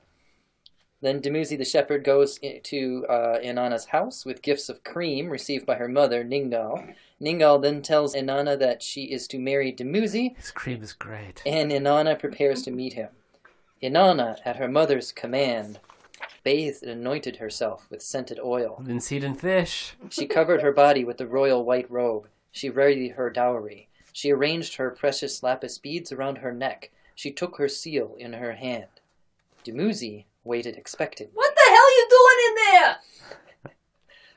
[1.01, 5.75] Then Dumuzi the shepherd goes to uh, Inanna's house with gifts of cream received by
[5.75, 6.95] her mother, Ningal.
[7.21, 11.43] Ningal then tells Inanna that she is to marry Dumuzi, his cream is great.
[11.45, 13.09] and Inanna prepares to meet him.
[13.83, 15.79] Inanna, at her mother's command,
[16.43, 18.81] bathed and anointed herself with scented oil.
[18.85, 19.95] Linseed and fish.
[20.09, 22.27] She covered her body with the royal white robe.
[22.51, 23.89] She readied her dowry.
[24.13, 26.91] She arranged her precious lapis beads around her neck.
[27.15, 28.87] She took her seal in her hand.
[29.65, 31.31] Dumuzi waited expectant.
[31.33, 33.75] What the hell you doing in there?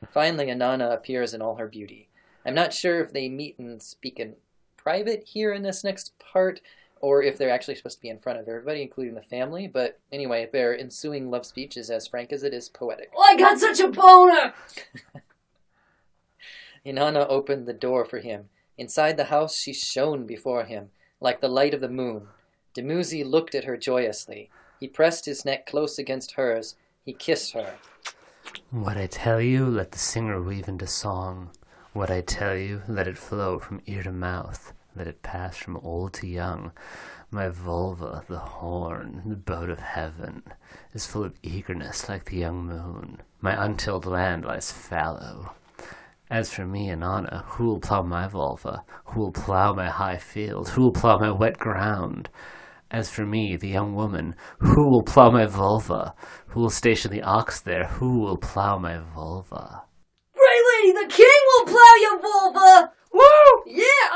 [0.11, 2.09] Finally, Inanna appears in all her beauty.
[2.45, 4.35] I'm not sure if they meet and speak in
[4.75, 6.61] private here in this next part,
[7.01, 9.99] or if they're actually supposed to be in front of everybody, including the family, but
[10.11, 13.11] anyway, their ensuing love speech is as frank as it is poetic.
[13.15, 14.53] Oh, I got such a boner.
[16.85, 18.49] Inanna opened the door for him.
[18.77, 20.89] Inside the house she shone before him,
[21.19, 22.27] like the light of the moon.
[22.73, 24.49] Dumuzi looked at her joyously.
[24.79, 26.75] He pressed his neck close against hers.
[27.03, 27.75] He kissed her.
[28.71, 31.49] What I tell you, let the singer weave into song.
[31.93, 34.73] What I tell you, let it flow from ear to mouth.
[34.95, 36.71] Let it pass from old to young.
[37.31, 40.43] My vulva, the horn, the boat of heaven,
[40.93, 43.21] is full of eagerness like the young moon.
[43.39, 45.51] My untilled land lies fallow.
[46.31, 48.83] As for me and Anna, who will plow my vulva?
[49.05, 50.69] Who will plow my high field?
[50.69, 52.29] Who will plow my wet ground?
[52.91, 56.15] As for me, the young woman, who will plow my vulva?
[56.47, 57.85] Who will station the ox there?
[57.85, 59.83] Who will plow my vulva?
[60.33, 62.88] Great lady, the king will plow your vulva!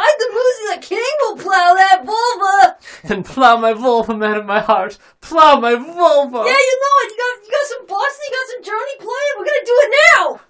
[0.04, 0.10] Woo!
[0.10, 2.78] I'm Dumuzi, the king will plow that vulva!
[3.04, 4.98] Then plow my vulva, man of my heart.
[5.22, 6.38] Plow my vulva.
[6.38, 7.12] Yeah, you know it.
[7.12, 9.34] You got, you got some Boston, you got some Journey playing.
[9.38, 10.42] We're gonna do it now!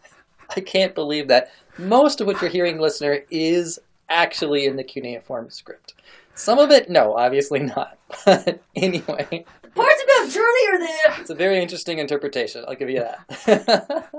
[0.55, 3.79] I can't believe that most of what you're hearing, listener, is
[4.09, 5.93] actually in the cuneiform script.
[6.35, 7.97] Some of it, no, obviously not.
[8.25, 9.45] But anyway,
[9.75, 11.21] Parts about Journey are there.
[11.21, 12.63] it's a very interesting interpretation.
[12.67, 14.09] I'll give you that.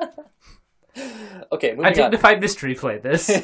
[1.53, 1.93] okay, moving on.
[1.93, 3.31] Identified mystery play this.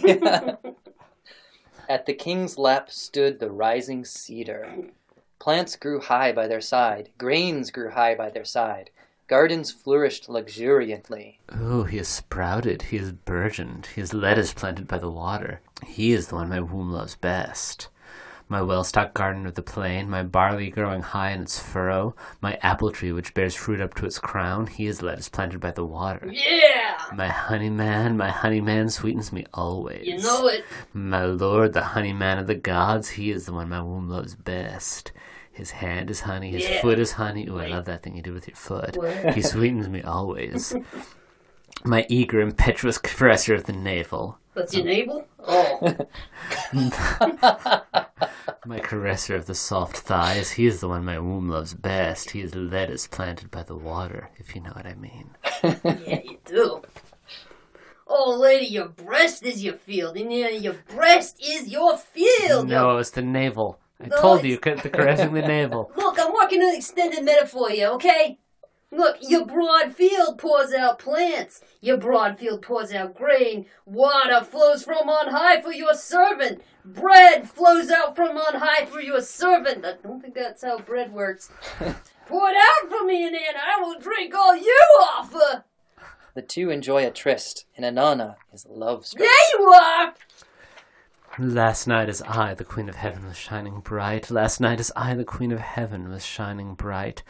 [1.91, 4.93] At the king's lap stood the rising cedar.
[5.41, 8.91] Plants grew high by their side, grains grew high by their side,
[9.27, 11.41] gardens flourished luxuriantly.
[11.53, 15.63] Oh, he has sprouted, he has burgeoned, he has lettuce planted by the water.
[15.85, 17.89] He is the one my womb loves best.
[18.51, 22.59] My well stocked garden of the plain, my barley growing high in its furrow, my
[22.63, 25.85] apple tree which bears fruit up to its crown, he is lettuce planted by the
[25.85, 26.29] water.
[26.33, 26.97] Yeah!
[27.15, 30.05] My honey man, my honey man sweetens me always.
[30.05, 30.65] You know it.
[30.93, 34.35] My lord, the honey man of the gods, he is the one my womb loves
[34.35, 35.13] best.
[35.53, 36.81] His hand is honey, his Yeah.
[36.81, 37.47] foot is honey.
[37.49, 38.97] Ooh, I love that thing you do with your foot.
[38.97, 39.35] What?
[39.35, 40.75] He sweetens me always.
[41.85, 44.39] My eager, impetuous caresser of the navel.
[44.55, 45.27] That's your navel?
[45.47, 45.79] Oh.
[48.67, 50.51] My caresser of the soft thighs.
[50.53, 52.33] He is the one my womb loves best.
[52.33, 55.31] He is the lettuce planted by the water, if you know what I mean.
[55.63, 56.83] yeah, you do.
[58.07, 60.17] Oh, lady, your breast is your field.
[60.17, 62.69] And your breast is your field.
[62.69, 63.79] No, it's the navel.
[64.03, 65.91] I No, told it's- you, the caressing the navel.
[65.97, 68.39] Look, I'm working an extended metaphor here, okay?
[68.93, 71.61] Look, your broad field pours out plants.
[71.81, 73.67] Your broad field pours out grain.
[73.87, 76.61] Water flows from on high for your servant.
[76.85, 79.85] Bread flows out from on high for your servant.
[79.85, 81.51] I don't think that's how bread works.
[82.27, 84.79] Pour it out for me, and then I will drink all you
[85.15, 85.65] offer.
[86.35, 89.25] The two enjoy a tryst, and Inanna is love struck.
[89.25, 90.15] There you are.
[91.39, 94.31] Last night as I, the Queen of Heaven, was shining bright.
[94.31, 97.23] Last night as I, the Queen of Heaven, was shining bright.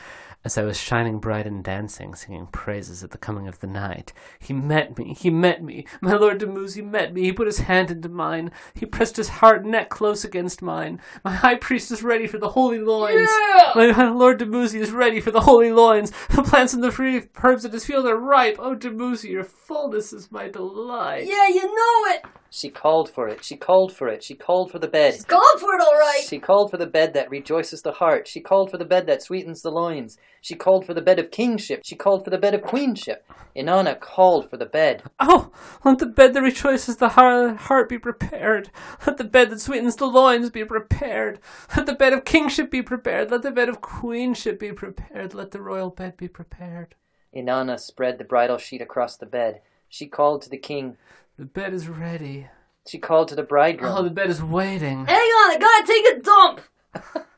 [0.42, 4.14] As I was shining bright and dancing, singing praises at the coming of the night,
[4.38, 5.86] he met me, he met me.
[6.00, 7.24] My Lord Dumuzi met me.
[7.24, 8.50] He put his hand into mine.
[8.72, 10.98] He pressed his hard neck close against mine.
[11.24, 13.28] My high priest is ready for the holy loins.
[13.28, 13.72] Yeah.
[13.74, 16.10] My, my Lord Dumuzi is ready for the holy loins.
[16.30, 18.56] The plants and the free herbs in his field are ripe.
[18.58, 21.26] Oh, Dumuzi, your fullness is my delight.
[21.26, 22.24] Yeah, you know it.
[22.48, 25.14] She called for it, she called for it, she called for the bed.
[25.14, 26.24] She's gone for it, all right.
[26.26, 28.26] She called for the bed that rejoices the heart.
[28.26, 30.18] She called for the bed that sweetens the loins.
[30.40, 31.82] She called for the bed of kingship.
[31.84, 33.26] She called for the bed of queenship.
[33.54, 35.02] Inanna called for the bed.
[35.18, 35.50] Oh,
[35.84, 38.70] let the bed that rejoices the heart, heart be prepared.
[39.06, 41.40] Let the bed that sweetens the loins be prepared.
[41.76, 43.30] Let the bed of kingship be prepared.
[43.30, 45.34] Let the bed of queenship be prepared.
[45.34, 46.94] Let the royal bed be prepared.
[47.36, 49.60] Inanna spread the bridal sheet across the bed.
[49.88, 50.96] She called to the king.
[51.36, 52.48] The bed is ready.
[52.88, 53.92] She called to the bridegroom.
[53.94, 55.04] Oh, the bed is waiting.
[55.06, 57.26] Hang on, I gotta take a dump.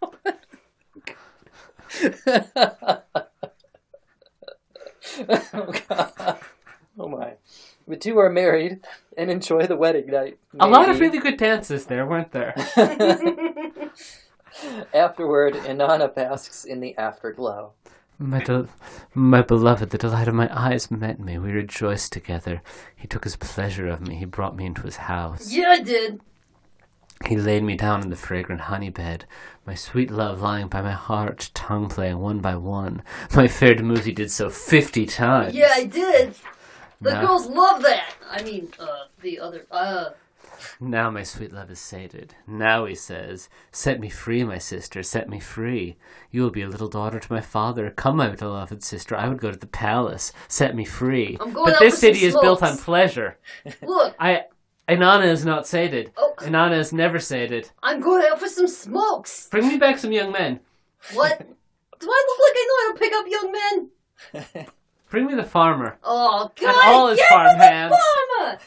[5.55, 6.39] oh, God.
[6.99, 7.35] Oh, my.
[7.89, 8.81] The two are married
[9.17, 10.39] and enjoy the wedding night.
[10.61, 12.55] A lot of really good dances there, weren't there?
[14.95, 17.73] Afterward, Inanna basks in the afterglow.
[18.19, 18.69] My, del-
[19.15, 21.39] my beloved, the delight of my eyes met me.
[21.39, 22.63] We rejoiced together.
[22.95, 24.15] He took his pleasure of me.
[24.15, 25.51] He brought me into his house.
[25.51, 26.21] yeah, I did.
[27.27, 29.25] He laid me down in the fragrant honey bed,
[29.67, 33.03] my sweet love lying by my heart, tongue playing one by one.
[33.35, 35.55] My fair Dumuzi did so fifty times.
[35.55, 36.35] Yeah, I did.
[37.01, 38.15] The Now- girls love that.
[38.31, 40.11] I mean, uh, the other, uh,
[40.81, 42.35] Now my sweet love is sated.
[42.47, 45.97] Now he says, Set me free, my sister, set me free.
[46.31, 47.91] You will be a little daughter to my father.
[47.91, 50.33] Come, my beloved sister, I would go to the palace.
[50.47, 51.37] Set me free.
[51.41, 53.39] I'm going but this city is built on pleasure.
[53.83, 54.45] look, I
[54.97, 56.13] Inanna is not sated.
[56.17, 56.35] Oh.
[56.39, 57.71] Inanna is never sated.
[57.83, 59.49] I'm going out for some smokes.
[59.49, 60.61] Bring me back some young men.
[61.15, 61.39] What?
[62.01, 63.53] Do I look like I know how to pick up young
[64.53, 64.67] men?
[65.11, 65.99] Bring me the farmer.
[66.03, 66.69] Oh God!
[66.69, 67.95] And all his give farm me the hands.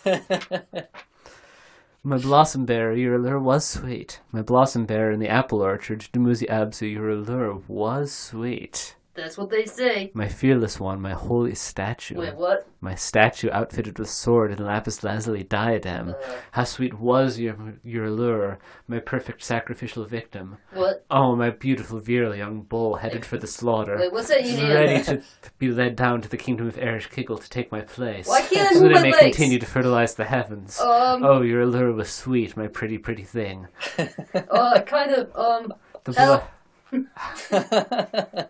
[0.04, 0.88] farmer!
[2.04, 4.22] My blossom bearer, your allure was sweet.
[4.32, 8.96] My blossom bearer in the apple orchard, Dumuzi Absu, your allure was sweet.
[9.16, 10.12] That's what they say.
[10.14, 12.18] My fearless one, my holy statue.
[12.20, 12.68] Wait, what?
[12.82, 16.10] My statue outfitted with sword and lapis lazuli diadem.
[16.10, 16.14] Uh.
[16.52, 20.58] How sweet was your your allure, my perfect sacrificial victim.
[20.74, 21.06] What?
[21.10, 23.98] Oh, my beautiful virile young bull headed for the slaughter.
[23.98, 24.62] Wait, what's that you?
[24.74, 25.22] Ready to
[25.60, 28.28] be led down to the kingdom of Ereshkigal to take my place.
[28.28, 29.24] Why can't I so move that I may legs?
[29.38, 30.80] continue to fertilize the heavens.
[30.82, 33.68] Um, Oh, your allure was sweet, my pretty, pretty thing.
[33.98, 36.44] uh, kind of, um, The.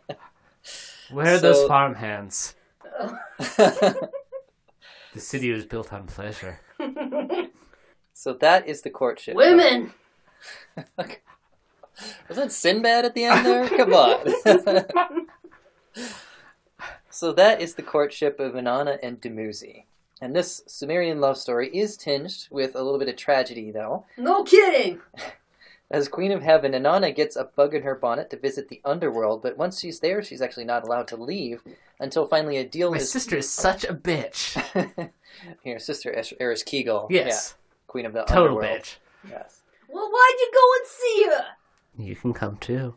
[1.10, 2.56] blo- Where are those farm hands?
[5.16, 6.60] The city was built on pleasure.
[8.14, 9.34] so that is the courtship.
[9.38, 9.94] women!
[12.28, 13.70] Was that Sinbad at the end there?
[13.70, 15.28] Come on.
[17.10, 19.86] so that is the courtship of Inanna and Dumuzi.
[20.20, 24.06] And this Sumerian love story is tinged with a little bit of tragedy, though.
[24.18, 25.00] No kidding!
[25.92, 29.44] As Queen of Heaven, Inanna gets a bug in her bonnet to visit the underworld,
[29.44, 31.62] but once she's there, she's actually not allowed to leave
[32.00, 33.12] until finally a deal My is.
[33.12, 34.58] sister is such a bitch.
[35.64, 37.08] Your sister, Eris Ereshkigal.
[37.12, 38.28] Yes, Yeah, Queen of the Underworld.
[38.28, 38.82] total Underworld.
[38.82, 38.96] bitch.
[39.30, 39.62] Yes.
[39.88, 41.46] Well, why'd you go and see her?
[42.04, 42.96] You can come too.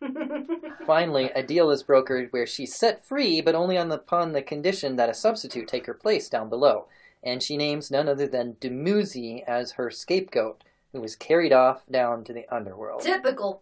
[0.86, 4.42] Finally, a deal is brokered where she's set free, but only on the, upon the
[4.42, 6.86] condition that a substitute take her place down below.
[7.22, 10.62] And she names none other than Dumuzi as her scapegoat,
[10.94, 13.02] who was carried off down to the underworld.
[13.02, 13.60] Typical.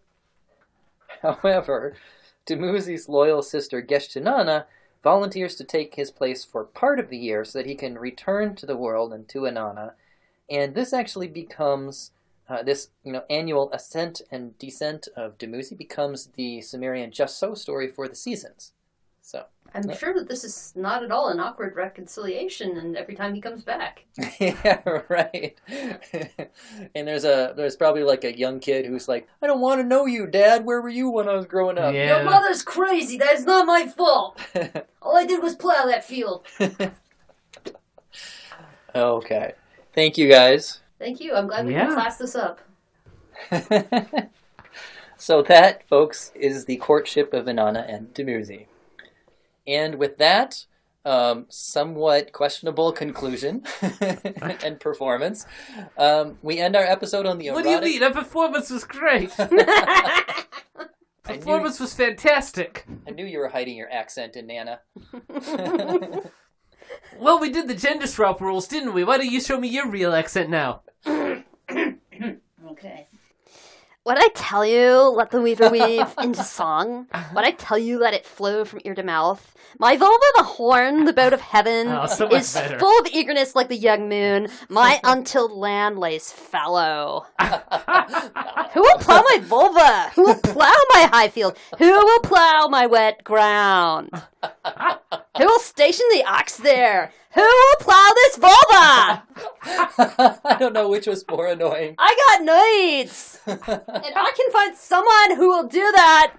[1.22, 1.96] However,
[2.46, 4.66] Dumuzi's loyal sister Geshtinanna
[5.02, 8.54] volunteers to take his place for part of the year so that he can return
[8.56, 9.92] to the world and to Inanna.
[10.50, 12.10] And this actually becomes
[12.48, 17.54] uh, this you know annual ascent and descent of Dumuzi becomes the Sumerian just so
[17.54, 18.72] story for the seasons.
[19.22, 19.44] So
[19.74, 23.40] I'm sure that this is not at all an awkward reconciliation, and every time he
[23.40, 24.04] comes back.
[24.40, 25.56] yeah, right.
[26.94, 29.86] and there's a there's probably like a young kid who's like, I don't want to
[29.86, 30.66] know you, Dad.
[30.66, 31.94] Where were you when I was growing up?
[31.94, 32.16] Yeah.
[32.16, 33.16] Your mother's crazy.
[33.16, 34.38] That's not my fault.
[35.02, 36.44] All I did was plow that field.
[38.94, 39.52] okay.
[39.94, 40.80] Thank you guys.
[40.98, 41.34] Thank you.
[41.34, 41.86] I'm glad we Yeah.
[41.86, 42.60] can class this up.
[45.16, 48.66] so that, folks, is the courtship of Inanna and Dumuzi.
[49.66, 50.66] And with that,
[51.04, 53.64] um, somewhat questionable conclusion
[54.62, 55.46] and performance,
[55.98, 57.82] um, we end our episode on the What erotic.
[57.82, 58.00] do you mean?
[58.00, 59.32] That performance was great.
[59.38, 62.86] I knew, performance was fantastic.
[63.06, 64.80] I knew you were hiding your accent in Nana.
[67.18, 69.04] Well, we did the gender swap rules, didn't we?
[69.04, 70.82] Why don't you show me your real accent now?
[72.72, 73.06] Okay.
[74.04, 77.06] What I tell you, let the weaver weave into song.
[77.12, 77.28] Uh-huh.
[77.34, 79.54] What I tell you, let it flow from ear to mouth.
[79.78, 82.80] My vulva, the horn, the boat of heaven, Oh, so is better.
[82.80, 84.48] full of eagerness like the young moon.
[84.68, 87.26] My untilled land lays fallow.
[87.40, 90.10] Who will plow my vulva?
[90.16, 91.56] Who will plow my high field?
[91.78, 94.10] Who will plow my wet ground?
[95.38, 97.10] Who will station the ox there?
[97.34, 99.22] Who will plow this vulva?
[100.44, 101.94] I don't know which was more annoying.
[101.98, 106.34] I got needs, and I can find someone who will do that.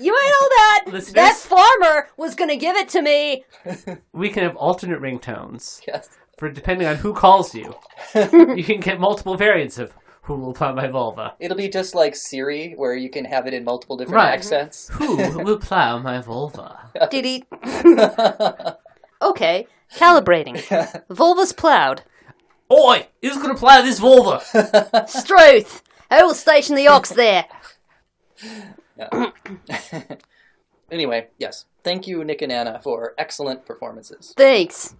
[0.00, 0.48] You may know
[0.94, 3.44] that that farmer was gonna give it to me.
[4.12, 6.08] We can have alternate ringtones yes.
[6.38, 7.74] for depending on who calls you.
[8.14, 9.92] you can get multiple variants of
[10.24, 11.34] who will plow my vulva.
[11.38, 14.32] It'll be just like Siri, where you can have it in multiple different Right.
[14.34, 14.88] accents.
[14.94, 16.90] Who will plow my vulva?
[17.10, 17.44] Diddy.
[19.22, 19.66] Okay,
[19.96, 20.60] calibrating.
[21.08, 22.02] Vulva's plowed.
[22.70, 23.06] Oi!
[23.22, 24.42] Who's gonna plow this vulva?
[25.08, 25.82] Struth.
[26.10, 27.46] Who will station the ox there?
[30.90, 31.64] anyway, yes.
[31.82, 34.34] Thank you, Nick and Anna, for excellent performances.
[34.36, 34.94] Thanks.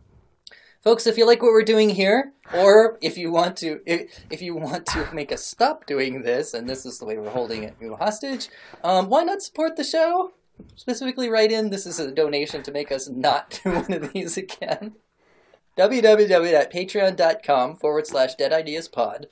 [0.83, 4.43] Folks, if you like what we're doing here, or if you want to, if, if
[4.43, 7.63] you want to make us stop doing this, and this is the way we're holding
[7.63, 8.49] it you hostage,
[8.83, 10.33] um, why not support the show?
[10.77, 11.71] Specifically, write in.
[11.71, 14.95] This is a donation to make us not do one of these again.
[15.77, 19.27] www.patreon.com forward slash dead ideas pod,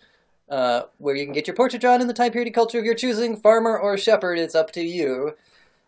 [0.48, 2.84] uh, where you can get your portrait drawn in the time period and culture of
[2.84, 4.38] your choosing, farmer or shepherd.
[4.38, 5.36] It's up to you.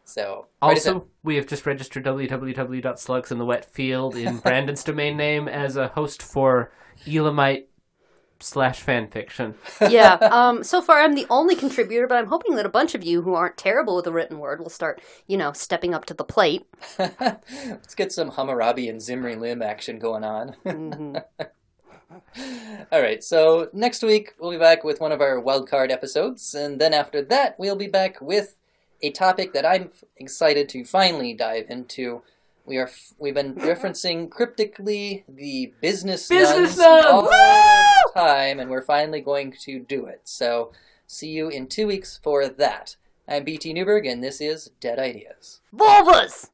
[0.05, 0.95] So, write us in.
[0.95, 5.77] Also, we have just registered www.slugs in the wet field in Brandon's domain name as
[5.77, 6.71] a host for
[7.07, 7.69] Elamite
[8.41, 9.55] slash fanfiction.
[9.91, 10.17] Yeah.
[10.33, 10.63] Um.
[10.65, 13.35] So far, I'm the only contributor, but I'm hoping that a bunch of you who
[13.35, 16.67] aren't terrible with the written word will start, you know, stepping up to the plate.
[16.99, 20.57] Let's get some Hammurabi and Zimri Lim action going on.
[20.65, 21.23] Mhm.
[22.93, 26.81] All right, so next week we'll be back with one of our wildcard episodes, and
[26.81, 28.57] then after that we'll be back with
[29.03, 32.23] a topic that I'm excited to finally dive into
[32.67, 37.07] We are f- we've been referencing cryptically the business Business nuns nuns!
[37.07, 40.23] all the time, and we're finally going to do it.
[40.25, 40.73] So,
[41.07, 42.97] see you in two weeks for that.
[43.29, 45.61] I'm BT Newberg, and this is Dead Ideas.
[45.75, 46.51] Vulvas!